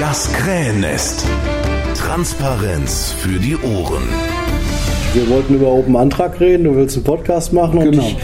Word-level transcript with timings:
Das 0.00 0.32
Krähennest. 0.32 1.26
Transparenz 1.96 3.12
für 3.18 3.38
die 3.38 3.56
Ohren. 3.56 4.02
Wir 5.14 5.28
wollten 5.28 5.54
über 5.54 5.68
Open 5.72 5.96
Antrag 5.96 6.38
reden, 6.40 6.64
du 6.64 6.76
willst 6.76 6.96
einen 6.96 7.04
Podcast 7.04 7.52
machen 7.52 7.78
und 7.78 7.90
Genau. 7.92 8.02
ich, 8.04 8.16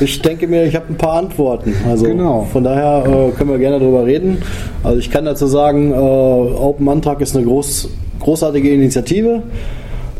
ich 0.00 0.22
denke 0.22 0.46
mir, 0.46 0.64
ich 0.64 0.74
habe 0.74 0.86
ein 0.90 0.96
paar 0.96 1.14
Antworten. 1.14 1.74
Also 1.88 2.04
Genau. 2.06 2.46
von 2.52 2.64
daher 2.64 3.04
äh, 3.06 3.30
können 3.32 3.50
wir 3.50 3.58
gerne 3.58 3.78
darüber 3.80 4.04
reden. 4.04 4.42
Also 4.82 4.98
ich 4.98 5.10
kann 5.10 5.24
dazu 5.24 5.46
sagen, 5.46 5.92
äh, 5.92 5.96
Open 5.96 6.88
Antrag 6.88 7.20
ist 7.20 7.36
eine 7.36 7.44
groß, 7.46 7.88
großartige 8.20 8.70
Initiative, 8.72 9.42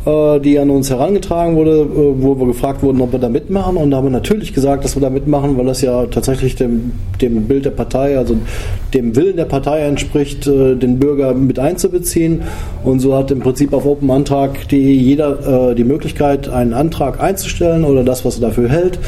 die 0.04 0.58
an 0.58 0.68
uns 0.68 0.90
herangetragen 0.90 1.56
wurde, 1.56 1.80
äh, 1.80 2.22
wo 2.22 2.38
wir 2.38 2.46
gefragt 2.46 2.82
wurden, 2.82 3.00
ob 3.00 3.12
wir 3.12 3.18
da 3.18 3.28
mitmachen. 3.28 3.76
Und 3.76 3.90
da 3.90 3.96
haben 3.96 4.04
wir 4.04 4.10
natürlich 4.10 4.52
gesagt, 4.52 4.84
dass 4.84 4.96
wir 4.96 5.00
da 5.00 5.10
mitmachen, 5.10 5.56
weil 5.56 5.64
das 5.64 5.80
ja 5.80 6.06
tatsächlich 6.06 6.56
dem, 6.56 6.92
dem 7.22 7.44
Bild 7.44 7.64
der 7.64 7.70
Partei, 7.70 8.18
also 8.18 8.36
dem 8.92 9.16
Willen 9.16 9.36
der 9.36 9.46
Partei 9.46 9.80
entspricht, 9.80 10.46
äh, 10.46 10.74
den 10.76 10.98
Bürger 10.98 11.32
mit 11.32 11.58
einzubeziehen. 11.58 12.42
Und 12.84 13.00
so 13.00 13.16
hat 13.16 13.30
im 13.30 13.40
Prinzip 13.40 13.72
auf 13.72 13.86
openantrag.de 13.86 14.78
jeder 14.78 15.70
äh, 15.70 15.74
die 15.74 15.84
Möglichkeit, 15.84 16.48
einen 16.48 16.74
Antrag 16.74 17.22
einzustellen 17.22 17.84
oder 17.84 18.04
das, 18.04 18.24
was 18.24 18.36
er 18.36 18.48
dafür 18.48 18.68
hält 18.68 18.98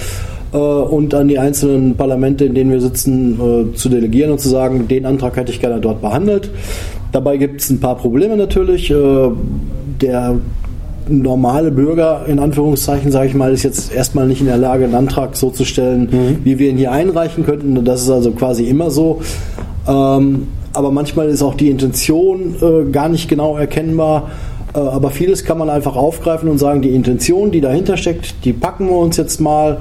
äh, 0.52 0.56
und 0.56 1.14
an 1.14 1.28
die 1.28 1.38
einzelnen 1.38 1.96
Parlamente, 1.96 2.46
in 2.46 2.54
denen 2.54 2.70
wir 2.70 2.80
sitzen, 2.80 3.38
äh, 3.72 3.74
zu 3.74 3.88
delegieren 3.88 4.30
und 4.30 4.40
zu 4.40 4.48
sagen, 4.48 4.88
den 4.88 5.04
Antrag 5.04 5.36
hätte 5.36 5.52
ich 5.52 5.60
gerne 5.60 5.80
dort 5.80 6.00
behandelt. 6.00 6.50
Dabei 7.12 7.36
gibt 7.36 7.60
es 7.60 7.70
ein 7.70 7.80
paar 7.80 7.96
Probleme 7.96 8.36
natürlich. 8.36 8.90
Äh, 8.90 9.30
Der 10.00 10.36
normale 11.08 11.70
Bürger, 11.70 12.24
in 12.26 12.38
Anführungszeichen, 12.38 13.10
sage 13.10 13.28
ich 13.28 13.34
mal, 13.34 13.52
ist 13.52 13.62
jetzt 13.62 13.92
erstmal 13.92 14.26
nicht 14.26 14.40
in 14.40 14.46
der 14.46 14.56
Lage, 14.56 14.84
einen 14.84 14.94
Antrag 14.94 15.36
so 15.36 15.50
zu 15.50 15.64
stellen, 15.64 16.38
wie 16.44 16.58
wir 16.58 16.70
ihn 16.70 16.76
hier 16.76 16.92
einreichen 16.92 17.44
könnten. 17.44 17.84
Das 17.84 18.02
ist 18.02 18.10
also 18.10 18.32
quasi 18.32 18.64
immer 18.64 18.90
so. 18.90 19.20
Ähm, 19.88 20.48
aber 20.72 20.90
manchmal 20.90 21.28
ist 21.28 21.42
auch 21.42 21.54
die 21.54 21.70
Intention 21.70 22.56
äh, 22.60 22.90
gar 22.90 23.08
nicht 23.08 23.28
genau 23.28 23.56
erkennbar. 23.56 24.30
Äh, 24.74 24.78
aber 24.78 25.10
vieles 25.10 25.44
kann 25.44 25.58
man 25.58 25.70
einfach 25.70 25.96
aufgreifen 25.96 26.48
und 26.48 26.58
sagen, 26.58 26.82
die 26.82 26.94
Intention, 26.94 27.50
die 27.50 27.60
dahinter 27.60 27.96
steckt, 27.96 28.44
die 28.44 28.52
packen 28.52 28.88
wir 28.88 28.96
uns 28.96 29.16
jetzt 29.16 29.40
mal 29.40 29.78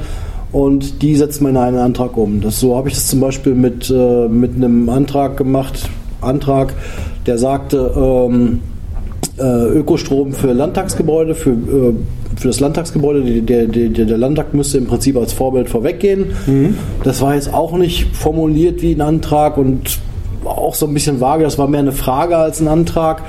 und 0.52 1.02
die 1.02 1.16
setzen 1.16 1.44
wir 1.44 1.50
in 1.50 1.58
einen 1.58 1.78
Antrag 1.78 2.16
um. 2.16 2.40
Das, 2.40 2.60
so 2.60 2.78
habe 2.78 2.88
ich 2.88 2.96
das 2.96 3.08
zum 3.08 3.20
Beispiel 3.20 3.56
mit, 3.56 3.90
äh, 3.90 4.28
mit 4.30 4.56
einem 4.56 4.90
Antrag 4.90 5.36
gemacht, 5.38 5.90
Antrag, 6.22 6.74
der 7.26 7.38
sagte, 7.38 7.92
ähm, 7.96 8.62
äh, 9.38 9.44
Ökostrom 9.44 10.34
für 10.34 10.54
Landtagsgebäude, 10.54 11.36
für, 11.36 11.52
äh, 11.52 11.94
für 12.38 12.48
das 12.48 12.60
Landtagsgebäude, 12.60 13.42
der, 13.42 13.68
der, 13.68 13.90
der 13.90 14.18
Landtag 14.18 14.54
müsste 14.54 14.78
im 14.78 14.88
Prinzip 14.88 15.18
als 15.18 15.34
Vorbild 15.34 15.70
vorweggehen. 15.70 16.28
Das 17.04 17.22
war 17.22 17.36
jetzt 17.36 17.54
auch 17.54 17.78
nicht 17.78 18.16
formuliert 18.16 18.82
wie 18.82 18.94
ein 18.94 19.02
Antrag 19.02 19.58
und 19.58 20.00
auch 20.46 20.76
so 20.76 20.86
ein 20.86 20.94
bisschen 20.94 21.20
vage, 21.22 21.44
das 21.44 21.58
war 21.58 21.68
mehr 21.68 21.80
eine 21.80 21.92
Frage 21.92 22.38
als 22.38 22.62
ein 22.62 22.68
Antrag. 22.68 23.24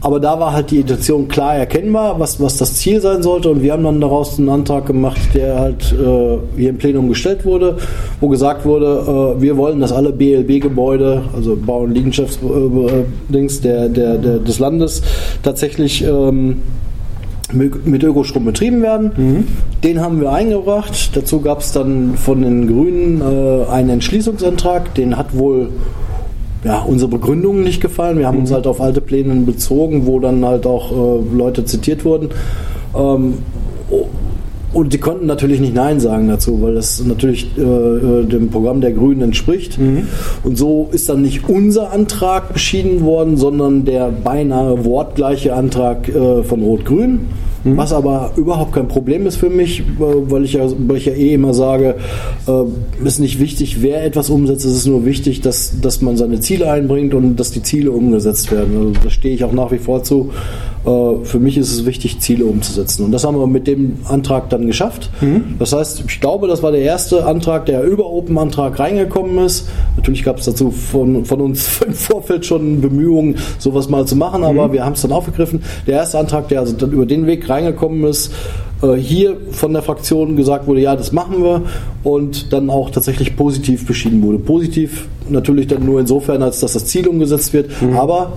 Aber 0.00 0.20
da 0.20 0.38
war 0.38 0.52
halt 0.52 0.70
die 0.70 0.80
Intention 0.80 1.26
klar 1.26 1.56
erkennbar, 1.56 2.20
was, 2.20 2.40
was 2.40 2.56
das 2.56 2.74
Ziel 2.74 3.00
sein 3.00 3.22
sollte. 3.22 3.50
Und 3.50 3.62
wir 3.62 3.72
haben 3.72 3.82
dann 3.82 4.00
daraus 4.00 4.38
einen 4.38 4.48
Antrag 4.48 4.86
gemacht, 4.86 5.18
der 5.34 5.58
halt 5.58 5.92
äh, 5.92 6.38
hier 6.56 6.70
im 6.70 6.78
Plenum 6.78 7.08
gestellt 7.08 7.44
wurde, 7.44 7.78
wo 8.20 8.28
gesagt 8.28 8.64
wurde, 8.64 9.36
äh, 9.36 9.42
wir 9.42 9.56
wollen, 9.56 9.80
dass 9.80 9.92
alle 9.92 10.12
BLB-Gebäude, 10.12 11.22
also 11.34 11.56
Bau- 11.56 11.80
und 11.80 11.94
Liegenschaftsdings 11.94 13.60
der, 13.60 13.88
der, 13.88 14.18
der, 14.18 14.38
des 14.38 14.58
Landes, 14.60 15.02
tatsächlich 15.42 16.04
ähm, 16.04 16.62
mit 17.52 18.02
Ökostrom 18.02 18.44
betrieben 18.44 18.82
werden. 18.82 19.46
Den 19.82 20.00
haben 20.00 20.20
wir 20.20 20.30
eingebracht. 20.30 21.16
Dazu 21.16 21.40
gab 21.40 21.60
es 21.60 21.72
dann 21.72 22.14
von 22.16 22.42
den 22.42 22.66
Grünen 22.66 23.22
äh, 23.22 23.70
einen 23.70 23.90
Entschließungsantrag. 23.90 24.94
Den 24.94 25.16
hat 25.16 25.36
wohl 25.36 25.70
ja, 26.64 26.80
unsere 26.80 27.10
Begründungen 27.10 27.62
nicht 27.62 27.80
gefallen. 27.80 28.18
Wir 28.18 28.26
haben 28.26 28.38
uns 28.38 28.50
halt 28.50 28.66
auf 28.66 28.80
alte 28.80 29.00
Pläne 29.00 29.34
bezogen, 29.42 30.06
wo 30.06 30.18
dann 30.18 30.44
halt 30.44 30.66
auch 30.66 30.92
äh, 30.92 31.36
Leute 31.36 31.64
zitiert 31.64 32.04
wurden. 32.04 32.30
Ähm, 32.96 33.34
und 34.72 34.92
die 34.92 34.98
konnten 34.98 35.26
natürlich 35.26 35.60
nicht 35.60 35.74
Nein 35.74 35.98
sagen 35.98 36.28
dazu, 36.28 36.60
weil 36.60 36.74
das 36.74 37.02
natürlich 37.02 37.56
äh, 37.56 37.62
äh, 37.62 38.24
dem 38.26 38.50
Programm 38.50 38.82
der 38.82 38.92
Grünen 38.92 39.22
entspricht. 39.22 39.78
Und 40.44 40.58
so 40.58 40.88
ist 40.92 41.08
dann 41.08 41.22
nicht 41.22 41.48
unser 41.48 41.90
Antrag 41.90 42.52
beschieden 42.52 43.02
worden, 43.04 43.38
sondern 43.38 43.86
der 43.86 44.10
beinahe 44.10 44.84
wortgleiche 44.84 45.54
Antrag 45.54 46.08
äh, 46.08 46.42
von 46.42 46.62
Rot-Grün. 46.62 47.20
Was 47.64 47.92
aber 47.92 48.32
überhaupt 48.36 48.72
kein 48.72 48.86
Problem 48.86 49.26
ist 49.26 49.36
für 49.36 49.50
mich, 49.50 49.80
äh, 49.80 49.84
weil 49.98 50.44
ich 50.44 50.52
ja, 50.54 50.66
weil 50.86 50.96
ich 50.96 51.06
ja 51.06 51.12
eh 51.12 51.34
immer 51.34 51.54
sage, 51.54 51.96
äh, 52.46 53.06
ist 53.06 53.18
nicht 53.18 53.40
wichtig, 53.40 53.82
wer 53.82 54.04
etwas 54.04 54.30
umsetzt, 54.30 54.64
es 54.64 54.76
ist 54.76 54.86
nur 54.86 55.04
wichtig, 55.04 55.40
dass, 55.40 55.80
dass 55.80 56.00
man 56.00 56.16
seine 56.16 56.40
Ziele 56.40 56.70
einbringt 56.70 57.14
und 57.14 57.36
dass 57.36 57.50
die 57.50 57.62
Ziele 57.62 57.90
umgesetzt 57.90 58.52
werden. 58.52 58.76
Also 58.76 58.92
da 59.02 59.10
stehe 59.10 59.34
ich 59.34 59.44
auch 59.44 59.52
nach 59.52 59.72
wie 59.72 59.78
vor 59.78 60.04
zu. 60.04 60.30
Äh, 60.84 61.24
Für 61.24 61.38
mich 61.38 61.58
ist 61.58 61.72
es 61.72 61.86
wichtig, 61.86 62.20
Ziele 62.20 62.44
umzusetzen. 62.44 63.04
Und 63.04 63.12
das 63.12 63.24
haben 63.24 63.38
wir 63.38 63.46
mit 63.46 63.66
dem 63.66 63.98
Antrag 64.04 64.50
dann 64.50 64.66
geschafft. 64.66 65.10
Das 65.58 65.72
heißt, 65.72 66.04
ich 66.06 66.20
glaube, 66.20 66.48
das 66.48 66.62
war 66.62 66.72
der 66.72 66.82
erste 66.82 67.26
Antrag, 67.26 67.66
der 67.66 67.82
über 67.84 68.06
Open-Antrag 68.06 68.78
reingekommen 68.78 69.44
ist. 69.44 69.68
Natürlich 69.96 70.24
gab 70.24 70.38
es 70.38 70.44
dazu 70.46 70.70
von, 70.70 71.24
von 71.24 71.40
uns 71.40 71.80
im 71.86 71.94
Vorfeld 71.94 72.46
schon 72.46 72.80
Bemühungen, 72.80 73.36
sowas 73.58 73.88
mal 73.88 74.06
zu 74.06 74.16
machen, 74.16 74.44
aber 74.44 74.72
wir 74.72 74.84
haben 74.84 74.94
es 74.94 75.02
dann 75.02 75.12
aufgegriffen. 75.12 75.62
Der 75.86 75.96
erste 75.96 76.18
Antrag, 76.18 76.48
der 76.48 76.60
also 76.60 76.74
dann 76.74 76.92
über 76.92 77.06
den 77.06 77.26
Weg 77.26 77.48
reingekommen 77.48 78.04
ist, 78.04 78.32
äh, 78.82 78.94
hier 78.94 79.36
von 79.50 79.72
der 79.72 79.82
Fraktion 79.82 80.36
gesagt 80.36 80.66
wurde, 80.66 80.80
ja, 80.80 80.94
das 80.96 81.12
machen 81.12 81.42
wir 81.42 81.62
und 82.04 82.52
dann 82.52 82.70
auch 82.70 82.90
tatsächlich 82.90 83.36
positiv 83.36 83.86
beschieden 83.86 84.22
wurde. 84.22 84.38
Positiv 84.38 85.08
natürlich 85.28 85.66
dann 85.66 85.84
nur 85.84 86.00
insofern, 86.00 86.42
als 86.42 86.60
dass 86.60 86.72
das 86.74 86.86
Ziel 86.86 87.08
umgesetzt 87.08 87.52
wird, 87.52 87.70
aber 87.96 88.32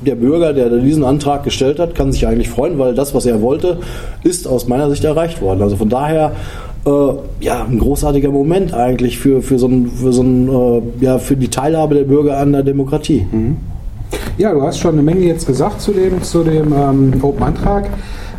der 0.00 0.14
Bürger, 0.14 0.52
der 0.52 0.68
diesen 0.78 1.04
Antrag 1.04 1.44
gestellt 1.44 1.78
hat, 1.78 1.94
kann 1.94 2.12
sich 2.12 2.26
eigentlich 2.26 2.48
freuen, 2.48 2.78
weil 2.78 2.94
das, 2.94 3.14
was 3.14 3.26
er 3.26 3.42
wollte, 3.42 3.78
ist 4.22 4.46
aus 4.46 4.66
meiner 4.66 4.88
Sicht 4.90 5.04
erreicht 5.04 5.42
worden. 5.42 5.62
Also 5.62 5.76
von 5.76 5.88
daher 5.88 6.32
äh, 6.86 6.90
ja 7.40 7.64
ein 7.64 7.78
großartiger 7.78 8.30
Moment 8.30 8.72
eigentlich 8.72 9.18
für, 9.18 9.42
für 9.42 9.58
so 9.58 9.66
ein, 9.66 9.90
für 9.90 10.12
so 10.12 10.22
ein 10.22 10.48
äh, 10.48 11.04
ja 11.04 11.18
für 11.18 11.36
die 11.36 11.48
Teilhabe 11.48 11.94
der 11.94 12.04
Bürger 12.04 12.38
an 12.38 12.52
der 12.52 12.62
Demokratie. 12.62 13.26
Ja, 14.38 14.52
du 14.52 14.62
hast 14.62 14.78
schon 14.78 14.92
eine 14.92 15.02
Menge 15.02 15.20
jetzt 15.26 15.46
gesagt 15.46 15.80
zu 15.80 15.92
dem, 15.92 16.22
zu 16.22 16.42
dem 16.42 16.72
ähm, 16.72 17.12
Open 17.22 17.42
Antrag. 17.42 17.90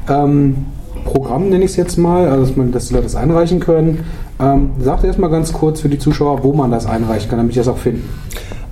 Ähm, 0.10 0.66
Programm 1.06 1.50
nenne 1.50 1.64
ich 1.64 1.72
es 1.72 1.78
jetzt 1.78 1.98
mal, 1.98 2.28
also 2.28 2.46
dass, 2.46 2.56
man, 2.56 2.72
dass 2.72 2.88
die 2.88 2.94
Leute 2.94 3.06
das 3.06 3.16
einreichen 3.16 3.60
können. 3.60 4.00
Ähm, 4.40 4.72
sagt 4.80 5.04
erstmal 5.04 5.30
ganz 5.30 5.54
kurz 5.54 5.82
für 5.82 5.90
die 5.90 6.00
Zuschauer, 6.00 6.44
wo 6.44 6.54
man 6.54 6.72
das 6.72 6.86
einreichen 6.86 7.30
kann, 7.30 7.38
damit 7.38 7.52
ich 7.52 7.58
das 7.58 7.68
auch 7.68 7.78
finden. 7.78 8.10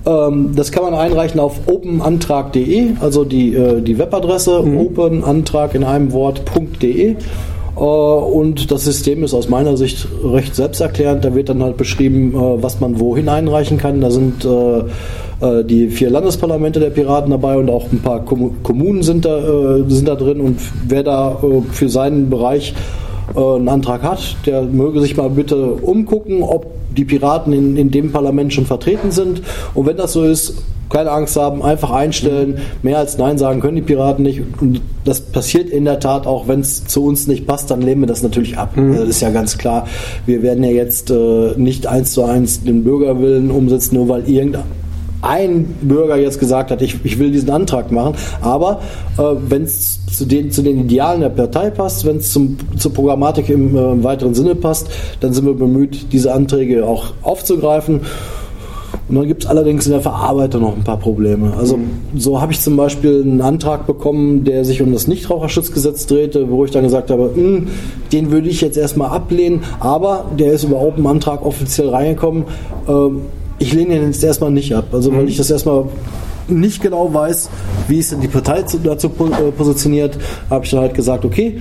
Ähm, 0.06 0.52
das 0.56 0.72
kann 0.72 0.82
man 0.82 0.94
einreichen 0.94 1.40
auf 1.40 1.60
openantrag.de, 1.66 2.92
also 3.00 3.24
die, 3.24 3.54
äh, 3.54 3.80
die 3.82 3.98
Webadresse 3.98 4.62
openantrag 4.64 5.74
in 5.74 5.84
einem 5.84 6.12
Wort.de. 6.12 7.10
Äh, 7.10 7.80
und 7.80 8.70
das 8.70 8.84
System 8.84 9.22
ist 9.24 9.34
aus 9.34 9.48
meiner 9.48 9.76
Sicht 9.76 10.08
recht 10.24 10.54
selbsterklärend. 10.54 11.24
Da 11.24 11.34
wird 11.34 11.48
dann 11.50 11.62
halt 11.62 11.76
beschrieben, 11.76 12.32
äh, 12.34 12.62
was 12.62 12.80
man 12.80 12.98
wohin 12.98 13.28
einreichen 13.28 13.78
kann. 13.78 14.00
Da 14.00 14.10
sind 14.10 14.46
die 15.42 15.88
vier 15.88 16.10
Landesparlamente 16.10 16.80
der 16.80 16.90
Piraten 16.90 17.30
dabei 17.30 17.56
und 17.56 17.70
auch 17.70 17.90
ein 17.90 18.00
paar 18.00 18.20
Kommu- 18.26 18.52
Kommunen 18.62 19.02
sind 19.02 19.24
da, 19.24 19.78
sind 19.88 20.06
da 20.06 20.14
drin. 20.14 20.38
Und 20.38 20.60
wer 20.86 21.02
da 21.02 21.38
für 21.72 21.88
seinen 21.88 22.28
Bereich 22.28 22.74
äh, 23.34 23.38
einen 23.38 23.68
Antrag 23.68 24.02
hat, 24.02 24.36
der 24.46 24.62
möge 24.62 25.00
sich 25.00 25.16
mal 25.16 25.30
bitte 25.30 25.74
umgucken, 25.74 26.42
ob 26.42 26.66
die 26.96 27.04
Piraten 27.04 27.52
in, 27.52 27.76
in 27.76 27.90
dem 27.90 28.12
Parlament 28.12 28.52
schon 28.52 28.66
vertreten 28.66 29.10
sind. 29.10 29.42
Und 29.74 29.86
wenn 29.86 29.96
das 29.96 30.12
so 30.12 30.24
ist, 30.24 30.62
keine 30.90 31.12
Angst 31.12 31.36
haben, 31.36 31.62
einfach 31.62 31.90
einstellen. 31.90 32.58
Mehr 32.82 32.98
als 32.98 33.16
Nein 33.16 33.38
sagen 33.38 33.60
können 33.60 33.76
die 33.76 33.82
Piraten 33.82 34.24
nicht. 34.24 34.42
Und 34.60 34.82
das 35.04 35.20
passiert 35.20 35.70
in 35.70 35.84
der 35.84 36.00
Tat 36.00 36.26
auch, 36.26 36.48
wenn 36.48 36.60
es 36.60 36.84
zu 36.86 37.04
uns 37.04 37.26
nicht 37.28 37.46
passt, 37.46 37.70
dann 37.70 37.80
lehnen 37.80 38.02
wir 38.02 38.08
das 38.08 38.22
natürlich 38.22 38.58
ab. 38.58 38.72
Das 38.74 39.08
ist 39.08 39.20
ja 39.22 39.30
ganz 39.30 39.56
klar. 39.56 39.86
Wir 40.26 40.42
werden 40.42 40.64
ja 40.64 40.70
jetzt 40.70 41.10
äh, 41.10 41.52
nicht 41.56 41.86
eins 41.86 42.12
zu 42.12 42.24
eins 42.24 42.64
den 42.64 42.84
Bürgerwillen 42.84 43.50
umsetzen, 43.50 43.94
nur 43.94 44.08
weil 44.08 44.28
irgendein 44.28 44.64
ein 45.22 45.64
Bürger 45.82 46.16
jetzt 46.16 46.38
gesagt 46.38 46.70
hat, 46.70 46.82
ich, 46.82 46.96
ich 47.04 47.18
will 47.18 47.30
diesen 47.30 47.50
Antrag 47.50 47.92
machen, 47.92 48.14
aber 48.40 48.80
äh, 49.18 49.22
wenn 49.48 49.64
es 49.64 50.00
zu 50.06 50.24
den, 50.24 50.50
zu 50.50 50.62
den 50.62 50.80
Idealen 50.80 51.20
der 51.20 51.28
Partei 51.28 51.70
passt, 51.70 52.04
wenn 52.04 52.16
es 52.16 52.32
zur 52.32 52.92
Programmatik 52.92 53.48
im 53.48 53.76
äh, 53.76 54.02
weiteren 54.02 54.34
Sinne 54.34 54.54
passt, 54.54 54.88
dann 55.20 55.32
sind 55.32 55.46
wir 55.46 55.54
bemüht, 55.54 56.12
diese 56.12 56.32
Anträge 56.32 56.86
auch 56.86 57.12
aufzugreifen. 57.22 58.00
Und 59.08 59.16
dann 59.16 59.26
gibt 59.26 59.42
es 59.42 59.50
allerdings 59.50 59.86
in 59.86 59.92
der 59.92 60.00
Verarbeitung 60.00 60.62
noch 60.62 60.76
ein 60.76 60.84
paar 60.84 60.98
Probleme. 60.98 61.52
Also 61.58 61.80
so 62.14 62.40
habe 62.40 62.52
ich 62.52 62.60
zum 62.60 62.76
Beispiel 62.76 63.22
einen 63.22 63.40
Antrag 63.40 63.86
bekommen, 63.86 64.44
der 64.44 64.64
sich 64.64 64.82
um 64.82 64.92
das 64.92 65.08
Nichtraucherschutzgesetz 65.08 66.06
drehte, 66.06 66.48
wo 66.48 66.64
ich 66.64 66.70
dann 66.70 66.84
gesagt 66.84 67.10
habe, 67.10 67.32
"Hm, 67.34 67.66
den 68.12 68.30
würde 68.30 68.48
ich 68.48 68.60
jetzt 68.60 68.76
erstmal 68.76 69.10
ablehnen, 69.10 69.64
aber 69.80 70.26
der 70.38 70.52
ist 70.52 70.62
über 70.62 70.80
Open 70.80 71.06
Antrag 71.08 71.44
offiziell 71.44 71.88
reingekommen. 71.88 72.44
Ähm, 72.88 73.22
ich 73.60 73.72
lehne 73.72 73.94
den 73.94 74.06
jetzt 74.06 74.24
erstmal 74.24 74.50
nicht 74.50 74.74
ab. 74.74 74.86
Also 74.92 75.14
weil 75.14 75.28
ich 75.28 75.36
das 75.36 75.50
erstmal 75.50 75.84
nicht 76.48 76.82
genau 76.82 77.14
weiß, 77.14 77.48
wie 77.86 77.98
ist 77.98 78.10
denn 78.10 78.20
die 78.20 78.26
Partei 78.28 78.62
zu- 78.62 78.78
dazu 78.78 79.06
äh, 79.08 79.52
positioniert, 79.52 80.18
habe 80.50 80.64
ich 80.64 80.70
dann 80.72 80.80
halt 80.80 80.94
gesagt, 80.94 81.24
okay, 81.24 81.60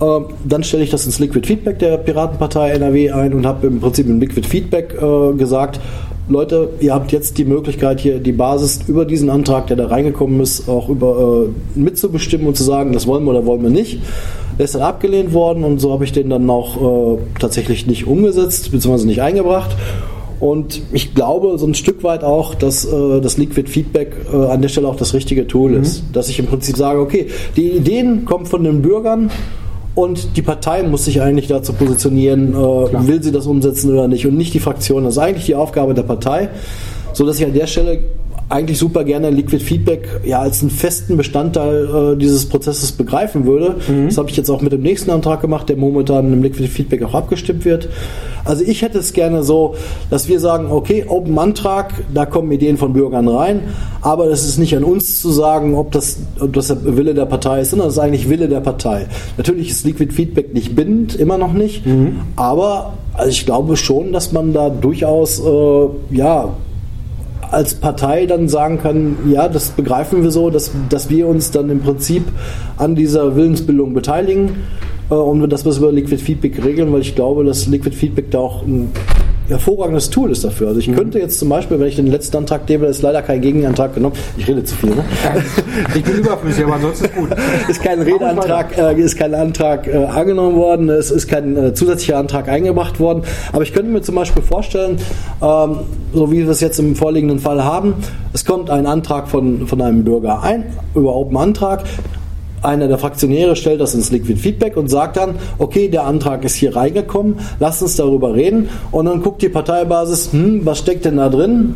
ähm, 0.00 0.26
dann 0.44 0.62
stelle 0.62 0.82
ich 0.82 0.90
das 0.90 1.06
ins 1.06 1.18
Liquid 1.18 1.46
Feedback 1.46 1.78
der 1.78 1.96
Piratenpartei 1.96 2.70
NRW 2.72 3.12
ein 3.12 3.32
und 3.32 3.46
habe 3.46 3.66
im 3.68 3.80
Prinzip 3.80 4.06
im 4.06 4.20
Liquid 4.20 4.46
Feedback 4.46 4.94
äh, 5.00 5.32
gesagt, 5.38 5.80
Leute, 6.28 6.70
ihr 6.80 6.92
habt 6.92 7.12
jetzt 7.12 7.38
die 7.38 7.44
Möglichkeit 7.44 8.00
hier 8.00 8.18
die 8.18 8.32
Basis 8.32 8.80
über 8.88 9.04
diesen 9.04 9.30
Antrag, 9.30 9.68
der 9.68 9.76
da 9.76 9.86
reingekommen 9.86 10.40
ist, 10.40 10.68
auch 10.68 10.88
über 10.88 11.46
äh, 11.76 11.78
mitzubestimmen 11.78 12.48
und 12.48 12.56
zu 12.56 12.64
sagen, 12.64 12.92
das 12.92 13.06
wollen 13.06 13.24
wir 13.24 13.30
oder 13.30 13.46
wollen 13.46 13.62
wir 13.62 13.70
nicht. 13.70 14.00
Der 14.58 14.64
ist 14.64 14.74
dann 14.74 14.82
abgelehnt 14.82 15.32
worden 15.32 15.62
und 15.62 15.78
so 15.80 15.92
habe 15.92 16.04
ich 16.04 16.12
den 16.12 16.28
dann 16.28 16.50
auch 16.50 17.14
äh, 17.14 17.18
tatsächlich 17.38 17.86
nicht 17.86 18.06
umgesetzt 18.08 18.72
bzw. 18.72 19.04
nicht 19.06 19.22
eingebracht. 19.22 19.76
Und 20.38 20.82
ich 20.92 21.14
glaube 21.14 21.58
so 21.58 21.66
ein 21.66 21.74
Stück 21.74 22.02
weit 22.04 22.22
auch, 22.22 22.54
dass 22.54 22.84
äh, 22.84 23.20
das 23.20 23.38
Liquid 23.38 23.70
Feedback 23.70 24.14
äh, 24.32 24.36
an 24.36 24.60
der 24.60 24.68
Stelle 24.68 24.88
auch 24.88 24.96
das 24.96 25.14
richtige 25.14 25.46
Tool 25.46 25.74
ist. 25.74 26.04
Dass 26.12 26.28
ich 26.28 26.38
im 26.38 26.46
Prinzip 26.46 26.76
sage, 26.76 27.00
okay, 27.00 27.28
die 27.56 27.70
Ideen 27.70 28.24
kommen 28.24 28.46
von 28.46 28.62
den 28.62 28.82
Bürgern 28.82 29.30
und 29.94 30.36
die 30.36 30.42
Partei 30.42 30.82
muss 30.82 31.06
sich 31.06 31.22
eigentlich 31.22 31.46
dazu 31.48 31.72
positionieren, 31.72 32.52
äh, 32.52 33.06
will 33.06 33.22
sie 33.22 33.32
das 33.32 33.46
umsetzen 33.46 33.92
oder 33.92 34.08
nicht 34.08 34.26
und 34.26 34.36
nicht 34.36 34.52
die 34.52 34.60
Fraktion. 34.60 35.04
Das 35.04 35.14
ist 35.14 35.18
eigentlich 35.18 35.46
die 35.46 35.54
Aufgabe 35.54 35.94
der 35.94 36.02
Partei, 36.02 36.50
so 37.14 37.24
dass 37.24 37.38
ich 37.38 37.46
an 37.46 37.54
der 37.54 37.66
Stelle 37.66 38.00
eigentlich 38.48 38.78
super 38.78 39.02
gerne 39.02 39.30
Liquid 39.30 39.62
Feedback 39.62 40.08
ja 40.24 40.38
als 40.38 40.60
einen 40.60 40.70
festen 40.70 41.16
Bestandteil 41.16 42.14
äh, 42.14 42.16
dieses 42.16 42.46
Prozesses 42.46 42.92
begreifen 42.92 43.44
würde. 43.44 43.76
Das 44.06 44.18
habe 44.18 44.30
ich 44.30 44.36
jetzt 44.36 44.50
auch 44.50 44.62
mit 44.62 44.72
dem 44.72 44.82
nächsten 44.82 45.10
Antrag 45.10 45.40
gemacht, 45.40 45.68
der 45.68 45.76
momentan 45.76 46.32
im 46.32 46.42
Liquid 46.42 46.68
Feedback 46.68 47.02
auch 47.02 47.14
abgestimmt 47.14 47.64
wird. 47.64 47.88
Also 48.44 48.62
ich 48.64 48.82
hätte 48.82 48.98
es 48.98 49.12
gerne 49.12 49.42
so, 49.42 49.74
dass 50.10 50.28
wir 50.28 50.38
sagen, 50.38 50.70
okay, 50.70 51.04
Open 51.08 51.36
Antrag, 51.38 52.04
da 52.14 52.26
kommen 52.26 52.52
Ideen 52.52 52.76
von 52.76 52.92
Bürgern 52.92 53.26
rein, 53.26 53.62
aber 54.02 54.26
es 54.26 54.46
ist 54.46 54.58
nicht 54.58 54.76
an 54.76 54.84
uns 54.84 55.20
zu 55.20 55.30
sagen, 55.30 55.74
ob 55.74 55.90
das, 55.90 56.18
ob 56.38 56.52
das 56.52 56.68
der 56.68 56.96
Wille 56.96 57.14
der 57.14 57.26
Partei 57.26 57.62
ist, 57.62 57.70
sondern 57.70 57.88
es 57.88 57.94
ist 57.94 57.98
eigentlich 57.98 58.28
Wille 58.28 58.48
der 58.48 58.60
Partei. 58.60 59.06
Natürlich 59.36 59.70
ist 59.70 59.84
Liquid 59.84 60.12
Feedback 60.12 60.54
nicht 60.54 60.76
bindend, 60.76 61.16
immer 61.16 61.38
noch 61.38 61.52
nicht, 61.52 61.82
aber 62.36 62.94
also 63.14 63.30
ich 63.30 63.44
glaube 63.44 63.76
schon, 63.76 64.12
dass 64.12 64.30
man 64.30 64.52
da 64.52 64.70
durchaus 64.70 65.40
äh, 65.40 65.88
ja 66.10 66.50
als 67.50 67.74
Partei 67.74 68.26
dann 68.26 68.48
sagen 68.48 68.78
kann, 68.78 69.16
ja, 69.30 69.48
das 69.48 69.70
begreifen 69.70 70.22
wir 70.22 70.30
so, 70.30 70.50
dass, 70.50 70.70
dass 70.88 71.10
wir 71.10 71.26
uns 71.26 71.50
dann 71.50 71.70
im 71.70 71.80
Prinzip 71.80 72.24
an 72.76 72.94
dieser 72.94 73.36
Willensbildung 73.36 73.94
beteiligen 73.94 74.56
äh, 75.10 75.14
und 75.14 75.48
dass 75.50 75.64
wir 75.64 75.70
es 75.70 75.78
über 75.78 75.92
Liquid 75.92 76.22
Feedback 76.22 76.64
regeln, 76.64 76.92
weil 76.92 77.00
ich 77.00 77.14
glaube, 77.14 77.44
dass 77.44 77.66
Liquid 77.66 77.94
Feedback 77.94 78.30
da 78.30 78.38
auch 78.38 78.62
ein 78.62 78.90
hervorragendes 79.48 80.10
Tool 80.10 80.30
ist 80.30 80.44
dafür. 80.44 80.68
Also 80.68 80.80
ich 80.80 80.92
könnte 80.92 81.18
jetzt 81.18 81.38
zum 81.38 81.48
Beispiel, 81.48 81.78
wenn 81.78 81.86
ich 81.86 81.96
den 81.96 82.08
letzten 82.08 82.36
Antrag 82.38 82.66
da 82.66 82.74
ist 82.86 83.02
leider 83.02 83.22
kein 83.22 83.40
Gegenantrag 83.40 83.94
genommen. 83.94 84.16
Ich 84.36 84.46
rede 84.48 84.64
zu 84.64 84.74
viel, 84.74 84.90
ne? 84.90 85.04
Ich 85.94 86.02
bin 86.02 86.16
überflüssig, 86.16 86.64
aber 86.64 86.74
ansonsten 86.74 87.04
ist 87.06 87.14
gut. 87.14 87.28
ist 87.68 87.82
kein 87.82 88.00
Redeantrag, 88.00 88.76
äh, 88.76 89.00
ist 89.00 89.16
kein 89.16 89.34
Antrag 89.34 89.86
äh, 89.86 90.04
angenommen 90.04 90.56
worden, 90.56 90.88
es 90.88 91.10
ist 91.10 91.28
kein 91.28 91.56
äh, 91.56 91.74
zusätzlicher 91.74 92.18
Antrag 92.18 92.48
eingebracht 92.48 92.98
worden. 92.98 93.22
Aber 93.52 93.62
ich 93.62 93.72
könnte 93.72 93.90
mir 93.90 94.02
zum 94.02 94.14
Beispiel 94.14 94.42
vorstellen, 94.42 94.98
ähm, 95.42 95.78
so 96.12 96.32
wie 96.32 96.44
wir 96.44 96.50
es 96.50 96.60
jetzt 96.60 96.78
im 96.78 96.96
vorliegenden 96.96 97.38
Fall 97.38 97.62
haben, 97.62 97.94
es 98.32 98.44
kommt 98.44 98.70
ein 98.70 98.86
Antrag 98.86 99.28
von, 99.28 99.66
von 99.66 99.80
einem 99.80 100.04
Bürger 100.04 100.42
ein, 100.42 100.64
über 100.94 101.14
Open 101.14 101.36
Antrag. 101.36 101.84
Einer 102.62 102.88
der 102.88 102.98
Fraktionäre 102.98 103.56
stellt 103.56 103.80
das 103.80 103.94
ins 103.94 104.10
Liquid 104.10 104.40
Feedback 104.40 104.76
und 104.76 104.88
sagt 104.88 105.16
dann, 105.16 105.36
okay, 105.58 105.88
der 105.88 106.04
Antrag 106.04 106.44
ist 106.44 106.54
hier 106.54 106.74
reingekommen, 106.74 107.36
lasst 107.60 107.82
uns 107.82 107.96
darüber 107.96 108.34
reden. 108.34 108.68
Und 108.90 109.06
dann 109.06 109.22
guckt 109.22 109.42
die 109.42 109.48
Parteibasis, 109.48 110.32
hm, 110.32 110.64
was 110.64 110.78
steckt 110.78 111.04
denn 111.04 111.16
da 111.16 111.28
drin? 111.28 111.74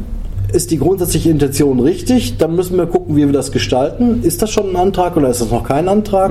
Ist 0.52 0.70
die 0.70 0.78
grundsätzliche 0.78 1.30
Intention 1.30 1.80
richtig? 1.80 2.38
Dann 2.38 2.54
müssen 2.54 2.76
wir 2.76 2.86
gucken, 2.86 3.16
wie 3.16 3.26
wir 3.26 3.32
das 3.32 3.52
gestalten. 3.52 4.20
Ist 4.22 4.42
das 4.42 4.50
schon 4.50 4.70
ein 4.70 4.76
Antrag 4.76 5.16
oder 5.16 5.28
ist 5.28 5.40
das 5.40 5.50
noch 5.50 5.64
kein 5.64 5.88
Antrag? 5.88 6.30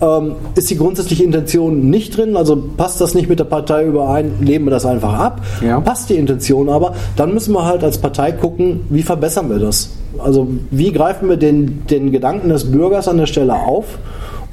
Ähm, 0.00 0.32
ist 0.54 0.70
die 0.70 0.76
grundsätzliche 0.76 1.24
Intention 1.24 1.88
nicht 1.90 2.16
drin? 2.16 2.36
Also 2.36 2.56
passt 2.76 3.00
das 3.00 3.14
nicht 3.14 3.28
mit 3.28 3.38
der 3.38 3.44
Partei 3.44 3.84
überein? 3.84 4.34
Lehnen 4.40 4.64
wir 4.66 4.70
das 4.70 4.84
einfach 4.86 5.14
ab? 5.14 5.40
Ja. 5.64 5.80
Passt 5.80 6.10
die 6.10 6.16
Intention 6.16 6.68
aber? 6.68 6.94
Dann 7.16 7.32
müssen 7.32 7.52
wir 7.54 7.64
halt 7.64 7.82
als 7.84 7.98
Partei 7.98 8.32
gucken, 8.32 8.80
wie 8.90 9.02
verbessern 9.02 9.48
wir 9.50 9.58
das? 9.58 9.90
Also 10.18 10.48
wie 10.70 10.92
greifen 10.92 11.28
wir 11.28 11.36
den, 11.36 11.86
den 11.86 12.10
Gedanken 12.12 12.48
des 12.48 12.70
Bürgers 12.70 13.08
an 13.08 13.18
der 13.18 13.26
Stelle 13.26 13.54
auf? 13.54 13.98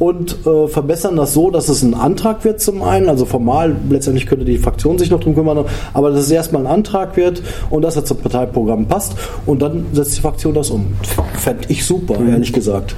Und 0.04 0.46
äh, 0.46 0.68
verbessern 0.68 1.16
das 1.16 1.34
so, 1.34 1.50
dass 1.50 1.70
es 1.70 1.82
ein 1.82 1.94
Antrag 1.94 2.44
wird 2.44 2.60
zum 2.60 2.84
einen, 2.84 3.08
also 3.08 3.24
formal, 3.24 3.78
letztendlich 3.90 4.28
könnte 4.28 4.44
die 4.44 4.58
Fraktion 4.58 5.00
sich 5.00 5.10
noch 5.10 5.22
drum 5.22 5.34
kümmern, 5.34 5.64
aber 5.94 6.10
dass 6.10 6.20
es 6.20 6.32
erstmal 6.32 6.64
ein 6.64 6.68
Antrag 6.68 7.16
wird 7.16 7.42
und 7.70 7.84
dass 7.84 7.96
er 7.96 8.04
zum 8.04 8.18
Parteiprogramm 8.18 8.88
passt 8.88 9.16
und 9.46 9.62
dann 9.62 9.86
setzt 9.94 10.18
die 10.18 10.22
Fraktion 10.22 10.54
das 10.54 10.72
um. 10.72 10.88
Fände 11.36 11.64
ich 11.70 11.86
super, 11.86 12.16
ehrlich 12.16 12.52
gesagt. 12.52 12.96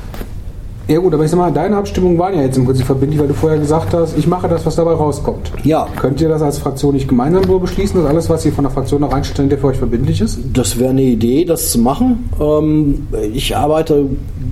Ja 0.88 1.00
gut, 1.00 1.16
aber 1.16 1.24
ich 1.24 1.32
sag 1.32 1.38
mal, 1.38 1.52
deine 1.52 1.78
Abstimmungen 1.78 2.20
waren 2.20 2.36
ja 2.36 2.44
jetzt 2.44 2.58
im 2.58 2.66
Prinzip 2.66 2.86
verbindlich, 2.86 3.20
weil 3.20 3.28
du 3.28 3.34
vorher 3.34 3.58
gesagt 3.58 3.94
hast, 3.94 4.16
ich 4.18 4.28
mache 4.28 4.48
das, 4.48 4.66
was 4.68 4.76
dabei 4.76 4.92
rauskommt. 4.92 5.52
Ja. 5.64 5.88
Könnt 5.96 6.22
ihr 6.22 6.30
das 6.30 6.44
als 6.44 6.60
Fraktion 6.60 6.94
nicht 6.94 7.08
gemeinsam 7.08 7.44
so 7.44 7.58
beschließen, 7.58 8.00
dass 8.00 8.10
alles, 8.10 8.30
was 8.30 8.46
ihr 8.46 8.54
von 8.54 8.66
der 8.66 8.72
Fraktion 8.72 9.02
noch 9.02 9.12
reinstellt, 9.12 9.52
der 9.52 9.58
für 9.58 9.68
euch 9.68 9.78
verbindlich 9.78 10.22
ist? 10.22 10.38
Das 10.54 10.78
wäre 10.78 10.92
eine 10.92 11.02
Idee, 11.02 11.44
das 11.44 11.72
zu 11.72 11.80
machen. 11.80 12.30
Ähm, 12.40 13.08
ich 13.34 13.58
arbeite 13.58 14.06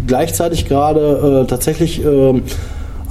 gleichzeitig 0.08 0.68
gerade 0.68 1.44
äh, 1.44 1.48
tatsächlich 1.48 2.04
ähm, 2.04 2.42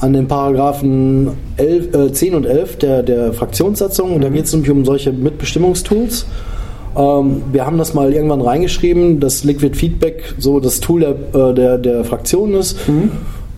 an 0.00 0.12
den 0.12 0.26
Paragraphen 0.26 1.30
11, 1.58 1.94
äh, 1.94 2.12
10 2.12 2.34
und 2.34 2.44
11 2.44 2.78
der, 2.78 3.02
der 3.04 3.32
Fraktionssatzung. 3.32 4.16
Und 4.16 4.22
da 4.22 4.30
geht 4.30 4.46
es 4.46 4.52
nämlich 4.52 4.70
um 4.70 4.84
solche 4.84 5.12
Mitbestimmungstools. 5.12 6.26
Ähm, 6.96 7.42
wir 7.52 7.66
haben 7.66 7.78
das 7.78 7.94
mal 7.94 8.12
irgendwann 8.12 8.40
reingeschrieben, 8.40 9.20
dass 9.20 9.44
Liquid 9.44 9.76
Feedback 9.76 10.34
so 10.38 10.60
das 10.60 10.80
Tool 10.80 11.00
der, 11.00 11.50
äh, 11.50 11.54
der, 11.54 11.78
der 11.78 12.04
Fraktion 12.04 12.54
ist. 12.54 12.76